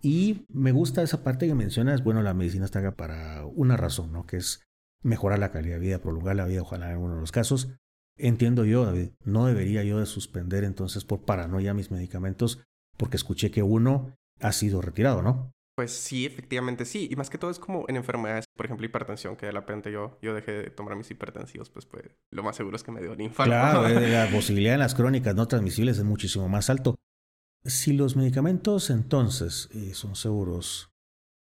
Y 0.00 0.46
me 0.48 0.70
gusta 0.70 1.02
esa 1.02 1.24
parte 1.24 1.46
que 1.46 1.54
mencionas, 1.54 2.04
bueno, 2.04 2.22
la 2.22 2.34
medicina 2.34 2.66
está 2.66 2.80
acá 2.80 2.94
para 2.94 3.44
una 3.46 3.76
razón, 3.76 4.12
¿no? 4.12 4.26
Que 4.26 4.36
es 4.36 4.60
mejorar 5.02 5.38
la 5.38 5.50
calidad 5.50 5.76
de 5.76 5.80
vida, 5.80 5.98
prolongar 5.98 6.36
la 6.36 6.46
vida, 6.46 6.62
ojalá 6.62 6.92
en 6.92 6.98
uno 6.98 7.14
de 7.14 7.20
los 7.20 7.32
casos. 7.32 7.74
Entiendo 8.16 8.64
yo, 8.64 8.84
David, 8.84 9.10
no 9.24 9.46
debería 9.46 9.82
yo 9.82 9.98
de 9.98 10.06
suspender 10.06 10.62
entonces 10.62 11.04
por 11.04 11.24
paranoia 11.24 11.74
mis 11.74 11.90
medicamentos 11.90 12.64
porque 12.96 13.16
escuché 13.16 13.50
que 13.50 13.62
uno 13.62 14.16
ha 14.40 14.52
sido 14.52 14.80
retirado, 14.80 15.22
¿no? 15.22 15.53
Pues 15.76 15.92
sí, 15.92 16.24
efectivamente 16.24 16.84
sí. 16.84 17.08
Y 17.10 17.16
más 17.16 17.30
que 17.30 17.38
todo 17.38 17.50
es 17.50 17.58
como 17.58 17.84
en 17.88 17.96
enfermedades, 17.96 18.44
por 18.56 18.66
ejemplo, 18.66 18.86
hipertensión, 18.86 19.36
que 19.36 19.46
de 19.46 19.52
repente 19.52 19.90
yo, 19.90 20.18
yo 20.22 20.34
dejé 20.34 20.52
de 20.52 20.70
tomar 20.70 20.94
mis 20.94 21.10
hipertensivos, 21.10 21.68
pues, 21.70 21.84
pues 21.86 22.04
lo 22.30 22.42
más 22.42 22.56
seguro 22.56 22.76
es 22.76 22.84
que 22.84 22.92
me 22.92 23.00
dio 23.00 23.12
un 23.12 23.20
infarto. 23.20 23.50
Claro, 23.50 23.88
eh, 23.88 24.08
la 24.10 24.30
posibilidad 24.30 24.74
en 24.74 24.80
las 24.80 24.94
crónicas 24.94 25.34
no 25.34 25.48
transmisibles 25.48 25.98
es 25.98 26.04
muchísimo 26.04 26.48
más 26.48 26.70
alto. 26.70 26.94
Si 27.64 27.92
los 27.92 28.14
medicamentos 28.14 28.90
entonces 28.90 29.68
eh, 29.74 29.94
son 29.94 30.14
seguros, 30.14 30.90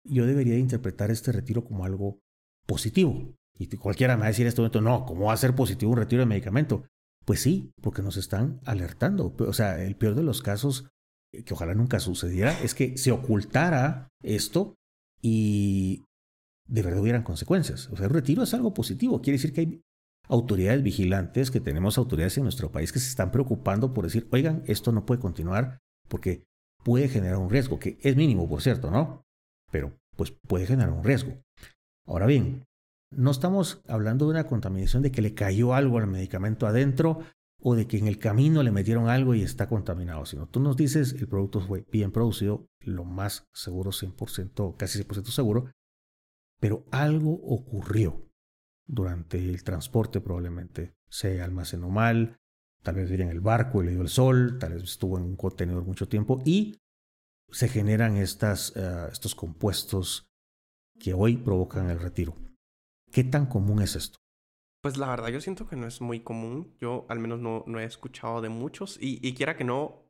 yo 0.05 0.25
debería 0.25 0.57
interpretar 0.57 1.11
este 1.11 1.31
retiro 1.31 1.63
como 1.65 1.85
algo 1.85 2.19
positivo. 2.65 3.35
Y 3.57 3.67
cualquiera 3.77 4.15
me 4.15 4.21
va 4.21 4.25
a 4.27 4.29
decir 4.29 4.45
en 4.45 4.49
este 4.49 4.61
momento, 4.61 4.81
no, 4.81 5.05
¿cómo 5.05 5.25
va 5.25 5.33
a 5.33 5.37
ser 5.37 5.55
positivo 5.55 5.91
un 5.91 5.97
retiro 5.97 6.21
de 6.21 6.27
medicamento? 6.27 6.85
Pues 7.25 7.41
sí, 7.41 7.73
porque 7.81 8.01
nos 8.01 8.17
están 8.17 8.61
alertando. 8.65 9.35
O 9.37 9.53
sea, 9.53 9.83
el 9.83 9.95
peor 9.95 10.15
de 10.15 10.23
los 10.23 10.41
casos, 10.41 10.87
que 11.41 11.53
ojalá 11.53 11.73
nunca 11.73 11.99
sucediera, 11.99 12.57
es 12.61 12.75
que 12.75 12.97
se 12.97 13.11
ocultara 13.11 14.09
esto 14.21 14.75
y 15.21 16.03
de 16.67 16.83
verdad 16.83 17.01
hubieran 17.01 17.23
consecuencias. 17.23 17.89
O 17.89 17.95
sea, 17.95 18.05
el 18.05 18.13
retiro 18.13 18.43
es 18.43 18.53
algo 18.53 18.73
positivo. 18.73 19.21
Quiere 19.21 19.37
decir 19.37 19.53
que 19.53 19.61
hay 19.61 19.81
autoridades 20.29 20.83
vigilantes, 20.83 21.51
que 21.51 21.59
tenemos 21.59 21.97
autoridades 21.97 22.37
en 22.37 22.43
nuestro 22.43 22.71
país 22.71 22.91
que 22.93 22.99
se 22.99 23.09
están 23.09 23.31
preocupando 23.31 23.93
por 23.93 24.05
decir, 24.05 24.27
oigan, 24.31 24.63
esto 24.67 24.91
no 24.91 25.05
puede 25.05 25.19
continuar 25.19 25.79
porque 26.07 26.43
puede 26.83 27.09
generar 27.09 27.37
un 27.37 27.49
riesgo, 27.49 27.79
que 27.79 27.97
es 28.01 28.15
mínimo, 28.15 28.47
por 28.47 28.61
cierto, 28.61 28.91
¿no? 28.91 29.23
Pero 29.71 29.97
pues 30.15 30.31
puede 30.31 30.65
generar 30.65 30.91
un 30.91 31.03
riesgo. 31.03 31.41
Ahora 32.05 32.25
bien, 32.25 32.65
no 33.11 33.31
estamos 33.31 33.81
hablando 33.87 34.25
de 34.25 34.31
una 34.31 34.47
contaminación 34.47 35.03
de 35.03 35.11
que 35.11 35.21
le 35.21 35.33
cayó 35.33 35.73
algo 35.73 35.97
al 35.97 36.07
medicamento 36.07 36.67
adentro 36.67 37.19
o 37.65 37.75
de 37.75 37.87
que 37.87 37.97
en 37.97 38.07
el 38.07 38.19
camino 38.19 38.61
le 38.61 38.71
metieron 38.71 39.07
algo 39.07 39.33
y 39.33 39.41
está 39.41 39.69
contaminado, 39.69 40.25
sino 40.25 40.47
tú 40.47 40.59
nos 40.59 40.75
dices 40.75 41.13
el 41.13 41.29
producto 41.29 41.61
fue 41.61 41.85
bien 41.89 42.11
producido, 42.11 42.67
lo 42.81 43.05
más 43.05 43.47
seguro, 43.53 43.91
100%, 43.91 44.75
casi 44.75 45.01
100% 45.01 45.27
seguro, 45.27 45.71
pero 46.59 46.85
algo 46.91 47.31
ocurrió 47.31 48.29
durante 48.85 49.37
el 49.37 49.63
transporte 49.63 50.19
probablemente. 50.19 50.93
Se 51.07 51.41
almacenó 51.41 51.89
mal, 51.89 52.37
tal 52.83 52.95
vez 52.95 53.07
viene 53.07 53.23
en 53.23 53.29
el 53.29 53.39
barco 53.39 53.81
y 53.81 53.85
le 53.85 53.91
dio 53.91 54.01
el 54.01 54.09
sol, 54.09 54.57
tal 54.59 54.73
vez 54.73 54.83
estuvo 54.83 55.17
en 55.17 55.23
un 55.23 55.37
contenedor 55.37 55.85
mucho 55.85 56.09
tiempo 56.09 56.41
y 56.43 56.81
se 57.49 57.69
generan 57.69 58.15
uh, 58.15 58.17
estos 58.17 59.35
compuestos 59.35 60.27
que 60.99 61.13
hoy 61.13 61.37
provocan 61.37 61.89
el 61.89 61.99
retiro. 61.99 62.35
¿Qué 63.09 63.23
tan 63.23 63.45
común 63.45 63.81
es 63.81 63.95
esto? 63.95 64.22
Pues 64.83 64.97
la 64.97 65.07
verdad 65.07 65.29
yo 65.29 65.39
siento 65.39 65.65
que 65.65 65.77
no 65.77 65.87
es 65.87 66.01
muy 66.01 66.19
común. 66.19 66.75
Yo 66.81 67.05
al 67.07 67.19
menos 67.19 67.39
no, 67.39 67.63
no 67.67 67.79
he 67.79 67.85
escuchado 67.85 68.41
de 68.41 68.49
muchos 68.49 68.97
y, 69.01 69.17
y 69.25 69.33
quiera 69.33 69.55
que 69.55 69.63
no, 69.63 70.03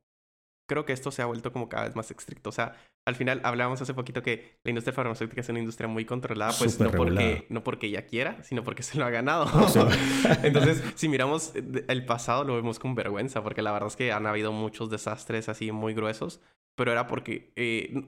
creo 0.67 0.83
que 0.83 0.93
esto 0.93 1.11
se 1.11 1.21
ha 1.21 1.25
vuelto 1.27 1.53
como 1.53 1.69
cada 1.69 1.85
vez 1.85 1.95
más 1.95 2.09
estricto. 2.09 2.49
O 2.49 2.51
sea, 2.51 2.75
al 3.05 3.15
final 3.15 3.41
hablábamos 3.43 3.81
hace 3.81 3.93
poquito 3.93 4.23
que 4.23 4.59
la 4.63 4.71
industria 4.71 4.93
farmacéutica 4.93 5.41
es 5.41 5.49
una 5.49 5.59
industria 5.59 5.87
muy 5.87 6.05
controlada, 6.05 6.53
pues 6.57 6.79
no 6.79 6.89
porque, 6.89 7.45
no 7.49 7.63
porque 7.63 7.87
ella 7.87 8.07
quiera, 8.07 8.41
sino 8.43 8.63
porque 8.63 8.81
se 8.81 8.97
lo 8.97 9.05
ha 9.05 9.11
ganado. 9.11 9.45
Entonces, 10.43 10.81
si 10.95 11.07
miramos 11.07 11.53
el 11.87 12.05
pasado, 12.05 12.43
lo 12.43 12.55
vemos 12.55 12.79
con 12.79 12.95
vergüenza, 12.95 13.43
porque 13.43 13.61
la 13.61 13.71
verdad 13.71 13.89
es 13.89 13.95
que 13.95 14.11
han 14.11 14.25
habido 14.25 14.51
muchos 14.51 14.89
desastres 14.89 15.49
así 15.49 15.71
muy 15.71 15.93
gruesos, 15.93 16.41
pero 16.75 16.91
era 16.91 17.07
porque 17.07 17.51
eh, 17.55 18.07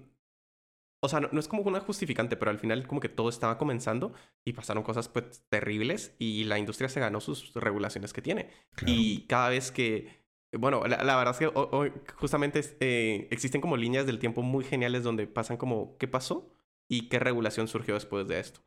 o 1.06 1.10
sea, 1.10 1.20
no, 1.20 1.40
es 1.40 1.48
como 1.48 1.62
una 1.64 1.80
justificante, 1.80 2.36
pero 2.36 2.52
al 2.52 2.60
final 2.60 2.88
como 2.88 3.00
que 3.00 3.10
todo 3.10 3.30
estaba 3.30 3.58
comenzando 3.58 4.14
y 4.44 4.54
pasaron 4.54 4.84
cosas 4.84 5.08
pues 5.08 5.44
terribles 5.50 6.16
y 6.20 6.44
la 6.46 6.60
industria 6.60 6.90
se 6.90 7.00
ganó 7.00 7.22
sus 7.22 7.54
regulaciones 7.54 8.12
que 8.12 8.22
tiene. 8.22 8.50
Y 8.86 9.22
cada 9.28 9.50
vez 9.50 9.72
que, 9.72 10.24
bueno, 10.58 10.84
la, 10.86 11.16
verdad 11.16 11.32
es 11.32 11.38
que 11.38 11.52
hoy, 11.54 11.94
justamente 12.16 12.62
eh, 12.80 13.28
existen 13.32 13.62
como 13.62 13.78
líneas 13.78 14.06
del 14.06 14.20
tiempo 14.20 14.42
muy 14.42 14.64
geniales 14.64 15.04
donde 15.04 15.28
pasan 15.28 15.58
como 15.58 15.98
qué 15.98 16.08
pasó 16.08 16.52
y 16.90 17.08
qué 17.08 17.20
regulación 17.20 17.68
surgió 17.68 17.94
después 17.94 18.28
de 18.28 18.40
esto. 18.40 18.62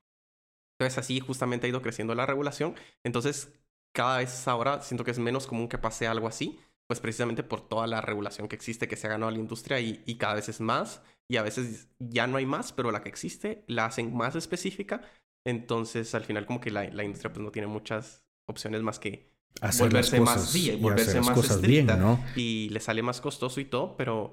Entonces 0.78 0.98
así 0.98 1.18
justamente 1.20 1.66
ha 1.66 1.70
ido 1.70 1.82
creciendo 1.82 2.14
la 2.14 2.26
regulación. 2.26 2.74
Entonces 3.04 3.52
cada 3.92 4.18
vez 4.18 4.46
ahora 4.46 4.80
siento 4.82 5.04
que 5.04 5.10
es 5.10 5.18
menos 5.18 5.46
común 5.46 5.68
que 5.68 5.78
pase 5.78 6.06
algo 6.06 6.28
así 6.28 6.60
pues 6.88 7.00
precisamente 7.00 7.42
por 7.42 7.60
toda 7.60 7.86
la 7.86 8.00
regulación 8.00 8.48
que 8.48 8.56
existe, 8.56 8.88
que 8.88 8.96
se 8.96 9.06
ha 9.06 9.10
ganado 9.10 9.28
a 9.28 9.32
la 9.32 9.38
industria 9.38 9.78
y, 9.78 10.02
y, 10.06 10.16
cada 10.16 10.34
vez 10.34 10.48
es 10.48 10.58
más, 10.58 11.02
y 11.30 11.36
a 11.36 11.42
veces 11.42 11.88
ya 11.98 12.26
no 12.26 12.38
hay 12.38 12.46
más, 12.46 12.72
pero 12.72 12.90
la 12.90 13.02
que 13.02 13.08
existe 13.08 13.64
la 13.66 13.86
hacen 13.86 14.14
más 14.14 14.34
específica, 14.34 15.02
entonces 15.46 16.14
al 16.14 16.24
final 16.24 16.46
como 16.46 16.60
que 16.60 16.70
la, 16.70 16.84
la 16.90 17.04
industria 17.04 17.32
pues 17.32 17.44
no 17.44 17.50
tiene 17.50 17.68
muchas 17.68 18.24
opciones 18.46 18.82
más 18.82 18.98
que 18.98 19.30
volverse 19.78 20.20
más, 20.20 20.52
bien, 20.52 20.80
volverse 20.80 21.20
más 21.20 21.50
estricta, 21.50 21.96
¿no? 21.96 22.22
y 22.36 22.68
le 22.70 22.80
sale 22.80 23.02
más 23.02 23.20
costoso 23.20 23.60
y 23.60 23.64
todo, 23.64 23.96
pero 23.96 24.32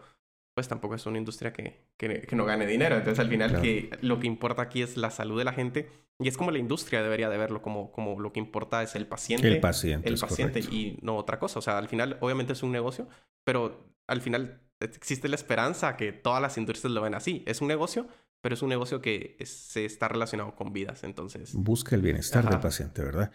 pues 0.56 0.70
tampoco 0.70 0.96
es 0.96 1.06
una 1.06 1.18
industria 1.18 1.52
que, 1.52 1.90
que, 1.98 2.28
no 2.32 2.46
gane 2.46 2.66
dinero. 2.66 2.96
Entonces, 2.96 3.20
al 3.20 3.28
final, 3.28 3.62
que 3.62 3.90
lo 4.02 4.22
que 4.22 4.28
importa 4.28 4.62
aquí 4.62 4.82
es 4.82 4.96
la 4.96 5.12
salud 5.12 5.38
de 5.38 5.44
la 5.44 5.52
gente. 5.52 5.90
Y 6.18 6.30
es 6.30 6.38
como 6.38 6.50
la 6.50 6.60
industria 6.60 7.04
debería 7.04 7.28
de 7.28 7.38
verlo, 7.38 7.62
como, 7.62 7.92
como 7.92 8.22
lo 8.22 8.32
que 8.32 8.40
importa 8.40 8.82
es 8.82 8.96
el 8.96 9.06
paciente. 9.06 9.50
El 9.50 9.60
paciente. 9.60 10.08
El 10.08 10.18
paciente 10.18 10.62
y 10.62 10.98
no 11.02 11.18
otra 11.18 11.40
cosa. 11.40 11.60
O 11.60 11.62
sea, 11.62 11.78
al 11.78 11.90
final, 11.90 12.18
obviamente 12.22 12.54
es 12.54 12.64
un 12.64 12.72
negocio, 12.72 13.10
pero 13.44 13.86
al 14.08 14.22
final 14.22 14.62
existe 14.80 15.28
la 15.30 15.36
esperanza 15.36 15.98
que 15.98 16.12
todas 16.12 16.42
las 16.42 16.58
industrias 16.58 16.92
lo 16.92 17.02
ven 17.02 17.16
así. 17.16 17.44
Es 17.46 17.62
un 17.62 17.68
negocio, 17.68 18.08
pero 18.42 18.56
es 18.56 18.62
un 18.62 18.70
negocio 18.70 19.02
que 19.02 19.38
se 19.46 19.86
está 19.86 20.08
relacionado 20.08 20.56
con 20.56 20.74
vidas. 20.74 21.04
Entonces. 21.04 21.54
Busca 21.54 21.96
el 21.96 22.02
bienestar 22.02 22.50
del 22.50 22.60
paciente, 22.60 23.02
¿verdad? 23.02 23.34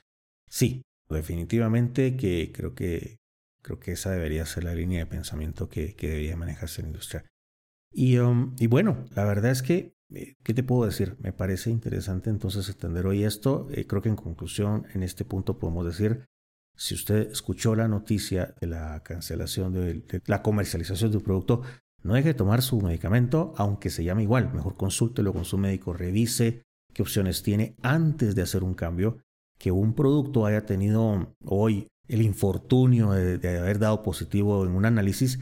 Sí, 0.49 0.83
definitivamente 1.09 2.17
que 2.17 2.53
creo 2.53 2.75
que 2.75 3.21
Creo 3.63 3.79
que 3.79 3.93
esa 3.93 4.11
debería 4.11 4.47
ser 4.47 4.65
la 4.65 4.75
línea 4.75 5.01
de 5.01 5.07
pensamiento 5.07 5.69
que, 5.69 5.95
que 5.95 6.09
debería 6.09 6.37
manejarse 6.37 6.83
la 6.83 6.89
industria. 6.89 7.25
Y, 7.93 8.19
um, 8.19 8.55
y, 8.59 8.67
bueno, 8.69 9.05
la 9.15 9.25
verdad 9.25 9.51
es 9.51 9.63
que, 9.63 9.95
eh, 10.15 10.37
¿qué 10.43 10.55
te 10.55 10.63
puedo 10.63 10.87
decir? 10.87 11.17
Me 11.21 11.33
parece 11.33 11.71
interesante 11.71 12.31
entonces 12.31 12.69
entender 12.69 13.07
hoy 13.07 13.25
esto. 13.25 13.69
Eh, 13.71 13.87
creo 13.87 14.01
que 14.01 14.09
en 14.09 14.17
conclusión, 14.17 14.87
en 14.95 15.03
este 15.03 15.25
punto 15.25 15.59
podemos 15.59 15.85
decir, 15.85 16.25
si 16.77 16.95
usted 16.95 17.31
escuchó 17.31 17.75
la 17.75 17.89
noticia 17.89 18.55
de 18.61 18.67
la 18.67 19.03
cancelación 19.03 19.73
de, 19.73 20.23
la 20.27 20.43
comercialización 20.43 21.11
de 21.11 21.19
un 21.19 21.23
producto, 21.23 21.63
no 22.03 22.15
deje 22.15 22.29
de 22.29 22.35
tomar 22.35 22.63
su 22.63 22.81
medicamento, 22.81 23.53
aunque 23.57 23.91
se 23.91 24.05
llame 24.05 24.23
igual. 24.23 24.53
Mejor 24.55 24.77
consúltelo 24.77 25.33
con 25.33 25.45
su 25.45 25.59
médico, 25.59 25.93
revise 25.93 26.63
qué 26.95 27.03
opciones 27.03 27.43
tiene 27.43 27.77
antes 27.83 28.35
de 28.35 28.43
hacer 28.43 28.65
un 28.65 28.75
cambio. 28.75 29.19
Que 29.59 29.71
un 29.71 29.95
producto 29.95 30.47
haya 30.47 30.65
tenido 30.65 31.37
hoy 31.45 31.89
el 32.09 32.23
infortunio 32.23 33.11
de, 33.11 33.59
haber 33.59 33.79
dado 33.79 34.03
positivo 34.03 34.65
en 34.65 34.73
un 34.73 34.87
análisis, 34.87 35.39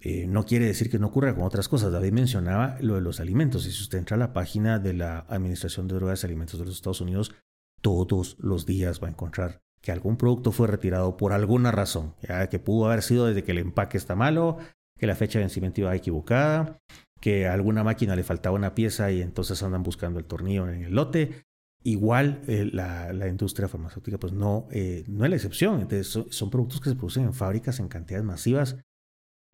eh, 0.00 0.26
no 0.26 0.44
quiere 0.44 0.66
decir 0.66 0.90
que 0.90 0.98
no 0.98 1.06
ocurra 1.06 1.34
con 1.34 1.44
otras 1.44 1.68
cosas. 1.68 1.92
David 1.92 2.12
mencionaba 2.12 2.76
lo 2.80 2.96
de 2.96 3.00
los 3.00 3.20
alimentos. 3.20 3.66
Y 3.66 3.72
si 3.72 3.82
usted 3.82 3.98
entra 3.98 4.16
a 4.16 4.20
la 4.20 4.32
página 4.32 4.78
de 4.78 4.92
la 4.92 5.20
Administración 5.20 5.88
de 5.88 5.94
Drogas 5.94 6.22
y 6.22 6.26
Alimentos 6.26 6.60
de 6.60 6.66
los 6.66 6.74
Estados 6.74 7.00
Unidos, 7.00 7.32
todos 7.80 8.36
los 8.38 8.66
días 8.66 9.02
va 9.02 9.08
a 9.08 9.10
encontrar 9.10 9.62
que 9.82 9.92
algún 9.92 10.16
producto 10.16 10.52
fue 10.52 10.68
retirado 10.68 11.16
por 11.16 11.32
alguna 11.32 11.72
razón, 11.72 12.14
ya 12.22 12.48
que 12.48 12.58
pudo 12.58 12.86
haber 12.86 13.02
sido 13.02 13.26
desde 13.26 13.42
que 13.42 13.50
el 13.50 13.58
empaque 13.58 13.98
está 13.98 14.14
malo, 14.14 14.58
que 14.96 15.08
la 15.08 15.16
fecha 15.16 15.38
de 15.38 15.44
vencimiento 15.44 15.80
iba 15.80 15.94
equivocada, 15.94 16.80
que 17.20 17.48
a 17.48 17.52
alguna 17.52 17.82
máquina 17.82 18.14
le 18.14 18.22
faltaba 18.22 18.56
una 18.56 18.74
pieza 18.74 19.10
y 19.10 19.20
entonces 19.20 19.62
andan 19.62 19.82
buscando 19.82 20.20
el 20.20 20.24
tornillo 20.24 20.68
en 20.68 20.84
el 20.84 20.94
lote. 20.94 21.44
Igual 21.84 22.42
eh, 22.46 22.70
la, 22.72 23.26
industria 23.26 23.66
farmacéutica 23.66 24.18
pues 24.18 24.32
no, 24.32 24.68
eh, 24.70 25.04
no 25.08 25.24
es 25.24 25.30
la 25.30 25.36
excepción. 25.36 25.80
Entonces 25.80 26.06
son, 26.30 26.50
productos 26.50 26.80
que 26.80 26.90
se 26.90 26.96
producen 26.96 27.24
en 27.24 27.34
fábricas 27.34 27.80
en 27.80 27.88
cantidades 27.88 28.24
masivas 28.24 28.76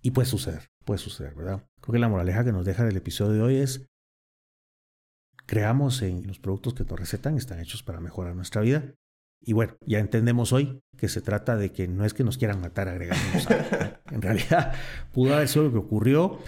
y 0.02 0.10
puede 0.10 0.26
suceder, 0.26 0.68
puede 0.84 0.98
suceder, 0.98 1.34
¿verdad? 1.34 1.66
Creo 1.80 1.94
que 1.94 1.98
la 1.98 2.08
moraleja 2.08 2.44
que 2.44 2.52
nos 2.52 2.66
deja 2.66 2.86
el 2.86 2.96
episodio 2.96 3.32
de 3.32 3.42
hoy 3.42 3.56
es 3.56 3.88
creamos 5.46 6.02
en 6.02 6.26
los 6.26 6.38
productos 6.38 6.74
que 6.74 6.84
nos 6.84 7.00
recetan, 7.00 7.38
están 7.38 7.60
hechos 7.60 7.82
para 7.82 8.00
mejorar 8.00 8.36
nuestra 8.36 8.60
vida. 8.60 8.94
Y 9.40 9.52
bueno, 9.52 9.76
ya 9.86 9.98
entendemos 9.98 10.52
hoy 10.52 10.82
que 10.96 11.08
se 11.08 11.20
trata 11.20 11.56
de 11.56 11.72
que 11.72 11.88
no 11.88 12.04
es 12.04 12.12
que 12.12 12.24
nos 12.24 12.38
quieran 12.38 12.60
matar 12.60 12.88
agregándonos 12.88 13.46
En 14.10 14.22
realidad 14.22 14.74
pudo 15.12 15.34
haber 15.34 15.48
sido 15.48 15.66
lo 15.66 15.72
que 15.72 15.78
ocurrió. 15.78 16.38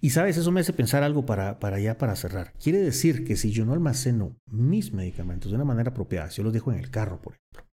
Y 0.00 0.10
sabes, 0.10 0.36
eso 0.36 0.52
me 0.52 0.60
hace 0.60 0.74
pensar 0.74 1.02
algo 1.02 1.24
para, 1.24 1.58
para 1.58 1.80
ya 1.80 1.96
para 1.96 2.14
cerrar. 2.16 2.52
Quiere 2.62 2.78
decir 2.78 3.24
que 3.24 3.36
si 3.36 3.50
yo 3.50 3.64
no 3.64 3.72
almaceno 3.72 4.36
mis 4.46 4.92
medicamentos 4.92 5.50
de 5.50 5.56
una 5.56 5.64
manera 5.64 5.90
apropiada, 5.90 6.30
si 6.30 6.38
yo 6.38 6.44
los 6.44 6.52
dejo 6.52 6.70
en 6.70 6.78
el 6.78 6.90
carro, 6.90 7.20
por 7.22 7.34
ejemplo, 7.34 7.72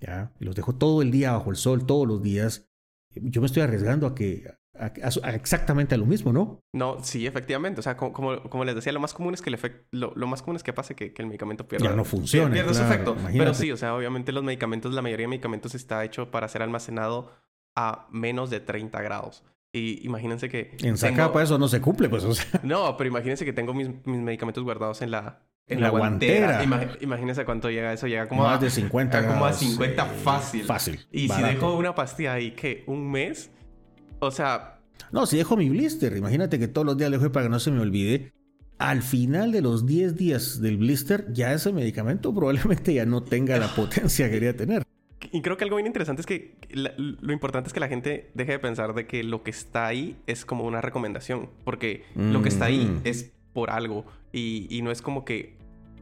ya, 0.00 0.32
y 0.40 0.44
los 0.44 0.54
dejo 0.54 0.74
todo 0.74 1.02
el 1.02 1.10
día 1.10 1.32
bajo 1.32 1.50
el 1.50 1.56
sol, 1.56 1.86
todos 1.86 2.08
los 2.08 2.22
días, 2.22 2.68
yo 3.14 3.40
me 3.40 3.46
estoy 3.46 3.62
arriesgando 3.62 4.06
a 4.06 4.14
que 4.14 4.50
a, 4.78 5.30
exactamente 5.34 5.94
a 5.94 5.98
lo 5.98 6.06
mismo, 6.06 6.32
¿no? 6.32 6.60
No, 6.72 7.02
sí, 7.02 7.26
efectivamente. 7.26 7.80
O 7.80 7.82
sea, 7.82 7.96
como, 7.96 8.42
como, 8.42 8.64
les 8.64 8.74
decía, 8.74 8.92
lo 8.92 9.00
más 9.00 9.14
común 9.14 9.34
es 9.34 9.42
que 9.42 9.50
el 9.50 9.54
efecto, 9.54 9.86
lo, 9.90 10.26
más 10.26 10.42
común 10.42 10.56
es 10.56 10.62
que 10.62 10.72
pase 10.72 10.94
que, 10.94 11.12
que 11.12 11.22
el 11.22 11.28
medicamento 11.28 11.66
pierda. 11.66 11.88
Ya 11.88 11.96
no 11.96 12.04
funciona. 12.04 12.52
Pierde 12.52 12.74
su 12.74 12.82
efecto. 12.82 13.16
Pero 13.32 13.54
sí, 13.54 13.72
o 13.72 13.76
sea, 13.76 13.94
obviamente 13.94 14.32
los 14.32 14.44
medicamentos, 14.44 14.92
la 14.92 15.02
mayoría 15.02 15.24
de 15.24 15.28
medicamentos 15.28 15.74
está 15.74 16.04
hecho 16.04 16.30
para 16.30 16.48
ser 16.48 16.62
almacenado 16.62 17.32
a 17.74 18.08
menos 18.10 18.50
de 18.50 18.60
30 18.60 19.00
grados. 19.02 19.44
Y 19.72 20.04
imagínense 20.06 20.48
que... 20.48 20.76
En 20.82 20.96
Zacapa 20.96 21.42
eso 21.42 21.58
no 21.58 21.68
se 21.68 21.80
cumple, 21.80 22.08
pues, 22.08 22.24
o 22.24 22.34
sea... 22.34 22.60
No, 22.62 22.96
pero 22.96 23.08
imagínense 23.08 23.44
que 23.44 23.52
tengo 23.52 23.74
mis, 23.74 23.88
mis 24.06 24.20
medicamentos 24.20 24.64
guardados 24.64 25.02
en 25.02 25.10
la... 25.10 25.42
En, 25.68 25.80
la, 25.80 25.90
guantera. 25.90 26.62
imagínense 27.00 27.44
cuánto 27.44 27.68
llega 27.70 27.92
eso. 27.92 28.06
Llega 28.06 28.28
como 28.28 28.44
Más 28.44 28.58
a... 28.60 28.64
de 28.64 28.70
50 28.70 29.26
Como 29.26 29.46
a 29.46 29.52
50 29.52 30.04
fácil. 30.04 30.64
Fácil. 30.64 31.06
Y 31.10 31.28
si 31.28 31.42
dejo 31.42 31.76
una 31.76 31.92
pastilla 31.92 32.34
ahí, 32.34 32.52
que 32.52 32.84
¿Un 32.86 33.10
mes? 33.10 33.50
O 34.18 34.30
sea... 34.30 34.80
No, 35.12 35.26
si 35.26 35.36
dejo 35.36 35.56
mi 35.56 35.68
blister, 35.68 36.16
imagínate 36.16 36.58
que 36.58 36.68
todos 36.68 36.86
los 36.86 36.96
días 36.96 37.10
le 37.10 37.18
dejo 37.18 37.30
para 37.30 37.46
que 37.46 37.50
no 37.50 37.60
se 37.60 37.70
me 37.70 37.80
olvide. 37.80 38.32
Al 38.78 39.02
final 39.02 39.52
de 39.52 39.62
los 39.62 39.86
10 39.86 40.16
días 40.16 40.60
del 40.60 40.76
blister, 40.76 41.32
ya 41.32 41.52
ese 41.52 41.72
medicamento 41.72 42.34
probablemente 42.34 42.92
ya 42.92 43.06
no 43.06 43.22
tenga 43.22 43.58
la 43.58 43.74
potencia 43.74 44.26
que 44.26 44.32
quería 44.32 44.56
tener. 44.56 44.82
Y 45.32 45.42
creo 45.42 45.56
que 45.56 45.64
algo 45.64 45.76
bien 45.76 45.86
interesante 45.86 46.20
es 46.20 46.26
que 46.26 46.56
lo 46.70 47.32
importante 47.32 47.68
es 47.68 47.72
que 47.72 47.80
la 47.80 47.88
gente 47.88 48.30
deje 48.34 48.52
de 48.52 48.58
pensar 48.58 48.94
de 48.94 49.06
que 49.06 49.24
lo 49.24 49.42
que 49.42 49.50
está 49.50 49.86
ahí 49.86 50.16
es 50.26 50.44
como 50.44 50.64
una 50.64 50.80
recomendación, 50.80 51.48
porque 51.64 52.04
lo 52.14 52.42
que 52.42 52.48
está 52.48 52.66
ahí 52.66 53.00
es 53.04 53.32
por 53.52 53.70
algo 53.70 54.04
y, 54.32 54.66
y, 54.70 54.82
no 54.82 54.90
es 54.90 55.00
como 55.00 55.24
que 55.24 55.55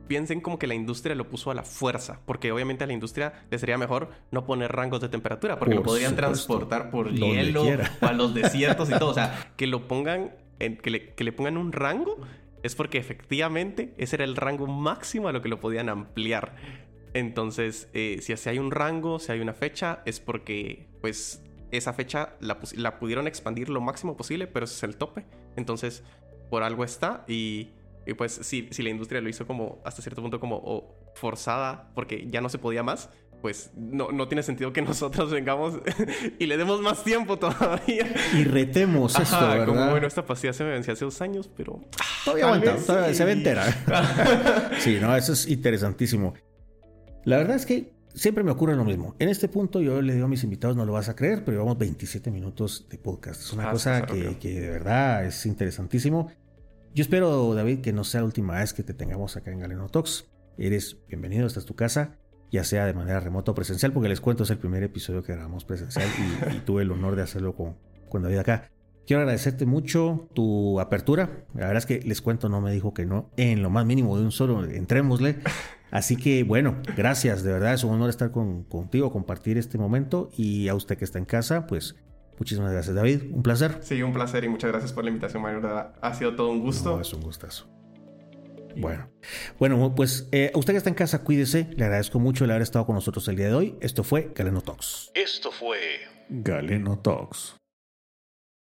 piensen 0.07 0.40
como 0.40 0.59
que 0.59 0.67
la 0.67 0.75
industria 0.75 1.14
lo 1.14 1.29
puso 1.29 1.51
a 1.51 1.55
la 1.55 1.62
fuerza, 1.62 2.21
porque 2.27 2.53
obviamente 2.53 2.85
a 2.85 2.87
la 2.87 2.93
industria 2.93 3.45
le 3.51 3.59
sería 3.59 3.79
mejor 3.79 4.11
no 4.31 4.45
poner 4.45 4.73
rangos 4.73 5.01
de 5.01 5.09
temperatura, 5.09 5.59
porque 5.59 5.75
lo 5.75 5.83
podrían 5.83 6.17
transportar 6.17 6.90
por 6.90 7.12
hielo 7.12 7.64
o 7.64 8.07
a 8.07 8.12
los 8.12 8.35
desiertos 8.35 8.90
y 8.90 8.99
todo, 8.99 9.11
o 9.11 9.14
sea, 9.14 9.53
que 9.57 9.67
lo 9.67 9.88
pongan, 9.88 10.35
en, 10.59 10.77
que, 10.77 10.90
le, 10.90 11.14
que 11.14 11.25
le 11.25 11.33
pongan 11.33 11.57
un 11.57 11.73
rango 11.73 12.19
es 12.62 12.75
porque 12.75 12.99
efectivamente 12.99 13.95
ese 13.99 14.17
era 14.17 14.25
el 14.25 14.37
rango 14.37 14.67
máximo 14.67 15.29
a 15.29 15.33
lo 15.33 15.43
que 15.43 15.51
lo 15.51 15.61
podían 15.61 15.90
ampliar. 15.90 16.57
Entonces, 17.12 17.88
eh, 17.93 18.19
si 18.23 18.49
hay 18.49 18.59
un 18.59 18.71
rango, 18.71 19.19
si 19.19 19.33
hay 19.33 19.40
una 19.40 19.53
fecha, 19.53 20.03
es 20.07 20.19
porque, 20.19 20.88
pues, 21.03 21.43
esa 21.71 21.93
fecha 21.93 22.37
la, 22.40 22.59
la, 22.77 22.99
pudieron 22.99 23.27
expandir 23.27 23.69
lo 23.69 23.81
máximo 23.81 24.17
posible, 24.17 24.47
pero 24.47 24.64
ese 24.64 24.77
es 24.77 24.83
el 24.83 24.97
tope. 24.97 25.27
Entonces, 25.57 26.05
por 26.49 26.62
algo 26.62 26.85
está 26.85 27.25
y, 27.29 27.71
y 28.07 28.14
pues 28.14 28.33
si, 28.43 28.69
si, 28.71 28.83
la 28.83 28.90
industria 28.90 29.21
lo 29.21 29.29
hizo 29.29 29.47
como 29.47 29.81
hasta 29.85 30.03
cierto 30.03 30.21
punto 30.21 30.40
como 30.40 30.95
forzada 31.14 31.90
porque 31.95 32.29
ya 32.31 32.40
no 32.40 32.49
se 32.49 32.59
podía 32.59 32.83
más, 32.83 33.09
pues 33.45 33.73
no, 33.77 34.11
no 34.11 34.27
tiene 34.27 34.43
sentido 34.43 34.73
que 34.73 34.81
nosotros 34.90 35.31
vengamos 35.31 35.75
y 36.38 36.47
le 36.47 36.57
demos 36.57 36.81
más 36.81 37.05
tiempo 37.05 37.38
todavía. 37.38 38.07
Y 38.33 38.45
retemos 38.45 39.19
esto, 39.19 39.38
¿verdad? 39.38 39.67
Como, 39.67 39.90
bueno, 39.90 40.07
esta 40.07 40.25
pastilla 40.25 40.55
se 40.55 40.64
me 40.64 40.71
venció 40.71 40.95
hace 40.95 41.05
dos 41.05 41.21
años, 41.21 41.51
pero... 41.55 41.81
Todavía 42.25 42.47
aguanta, 42.47 42.77
todavía 42.77 43.12
se 43.12 43.25
ve 43.27 43.33
entera. 43.33 44.71
sí, 44.79 44.97
no, 44.99 45.14
eso 45.14 45.35
es 45.35 45.47
interesantísimo. 45.47 46.33
La 47.25 47.37
verdad 47.37 47.57
es 47.57 47.67
que 47.67 47.93
siempre 48.14 48.43
me 48.45 48.51
ocurre 48.51 48.77
lo 48.77 48.85
mismo. 48.87 49.14
En 49.19 49.29
este 49.29 49.49
punto 49.49 49.83
yo 49.83 50.01
le 50.01 50.14
digo 50.14 50.25
a 50.25 50.29
mis 50.29 50.43
invitados, 50.43 50.75
no 50.75 50.87
lo 50.87 50.95
vas 50.95 51.11
a 51.11 51.14
creer, 51.14 51.45
pero 51.45 51.59
llevamos 51.59 51.77
27 51.77 52.31
minutos 52.31 52.87
de 52.88 52.97
podcast. 52.97 53.43
Es 53.43 53.53
una 53.53 53.69
ah, 53.69 53.73
cosa 53.73 54.07
que, 54.07 54.38
que, 54.38 54.59
de 54.59 54.71
verdad 54.71 55.27
es 55.27 55.45
interesantísimo. 55.45 56.31
Yo 56.94 57.02
espero, 57.02 57.52
David, 57.54 57.80
que 57.80 57.92
no 57.92 58.04
sea 58.04 58.20
la 58.20 58.26
última 58.26 58.54
vez 58.61 58.72
que 58.72 58.85
te 58.85 58.94
tengamos 58.94 59.37
acá 59.37 59.50
en 59.50 59.59
Galeno 59.59 59.88
Talks. 59.88 60.30
Eres 60.57 60.96
bienvenido, 61.09 61.44
esta 61.44 61.59
es 61.59 61.66
tu 61.66 61.74
casa, 61.74 62.18
ya 62.52 62.62
sea 62.62 62.87
de 62.87 62.94
manera 62.94 63.18
remota 63.18 63.50
o 63.50 63.54
presencial, 63.57 63.92
porque 63.92 64.09
les 64.09 64.20
cuento, 64.20 64.44
es 64.44 64.50
el 64.50 64.59
primer 64.59 64.85
episodio 64.85 65.24
que 65.24 65.33
grabamos 65.33 65.64
presencial 65.64 66.09
y, 66.52 66.59
tuve 66.61 66.83
el 66.83 66.92
honor 66.92 67.16
de 67.16 67.22
hacerlo 67.22 67.57
con, 67.57 67.76
con 68.09 68.22
David 68.22 68.38
acá. 68.38 68.70
Quiero 69.09 69.22
agradecerte 69.22 69.66
mucho 69.66 70.28
tu 70.35 70.78
apertura. 70.78 71.44
La 71.54 71.66
verdad 71.66 71.78
es 71.78 71.87
que 71.87 71.98
les 71.98 72.22
cuento, 72.22 72.48
no 72.48 72.61
me 72.61 72.70
dijo 72.70 72.94
que 72.94 73.07
no, 73.07 73.28
en 73.37 73.61
lo 73.61 73.70
más 73.70 73.85
mínimo 73.85 74.16
de 74.16 74.22
un 74.22 74.30
solo, 74.30 74.64
entrémosle. 74.64 75.40
Así 75.90 76.14
que 76.14 76.44
bueno, 76.44 76.76
gracias, 76.96 77.42
de 77.42 77.52
verdad 77.52 77.74
es 77.74 77.83
un 77.83 77.94
honor 77.94 78.09
estar 78.09 78.30
con, 78.30 78.62
contigo, 78.62 79.11
compartir 79.11 79.59
este 79.59 79.78
momento 79.78 80.30
y 80.37 80.68
a 80.68 80.76
usted 80.76 80.96
que 80.96 81.04
está 81.04 81.18
en 81.18 81.24
casa, 81.24 81.66
pues 81.66 81.96
muchísimas 82.38 82.73
gracias 82.73 82.94
David, 82.94 83.23
un 83.33 83.42
placer. 83.42 83.79
Sí, 83.81 84.03
un 84.03 84.12
placer 84.12 84.44
y 84.44 84.49
muchas 84.49 84.70
gracias 84.70 84.92
por 84.92 85.05
la 85.05 85.11
invitación, 85.11 85.42
Manuel. 85.42 85.87
Ha 86.01 86.14
sido 86.14 86.35
todo 86.35 86.51
un 86.51 86.61
gusto. 86.61 86.97
No, 86.97 87.01
es 87.01 87.12
un 87.12 87.23
gustazo. 87.23 87.68
Bueno, 88.77 89.09
bueno, 89.59 89.94
pues 89.94 90.29
eh, 90.33 90.51
usted 90.55 90.73
que 90.73 90.79
está 90.79 90.90
en 90.90 90.97
casa, 90.97 91.23
cuídese. 91.23 91.68
Le 91.77 91.85
agradezco 91.85 92.18
mucho 92.18 92.44
el 92.44 92.51
haber 92.51 92.62
estado 92.62 92.87
con 92.87 92.94
nosotros 92.94 93.27
el 93.29 93.37
día 93.37 93.47
de 93.47 93.55
hoy. 93.55 93.79
Esto 93.81 94.03
fue 94.03 94.33
Galeno 94.35 94.61
Talks. 94.61 95.12
Esto 95.14 95.51
fue 95.53 95.79
Galeno 96.29 96.99
Talks. 96.99 97.57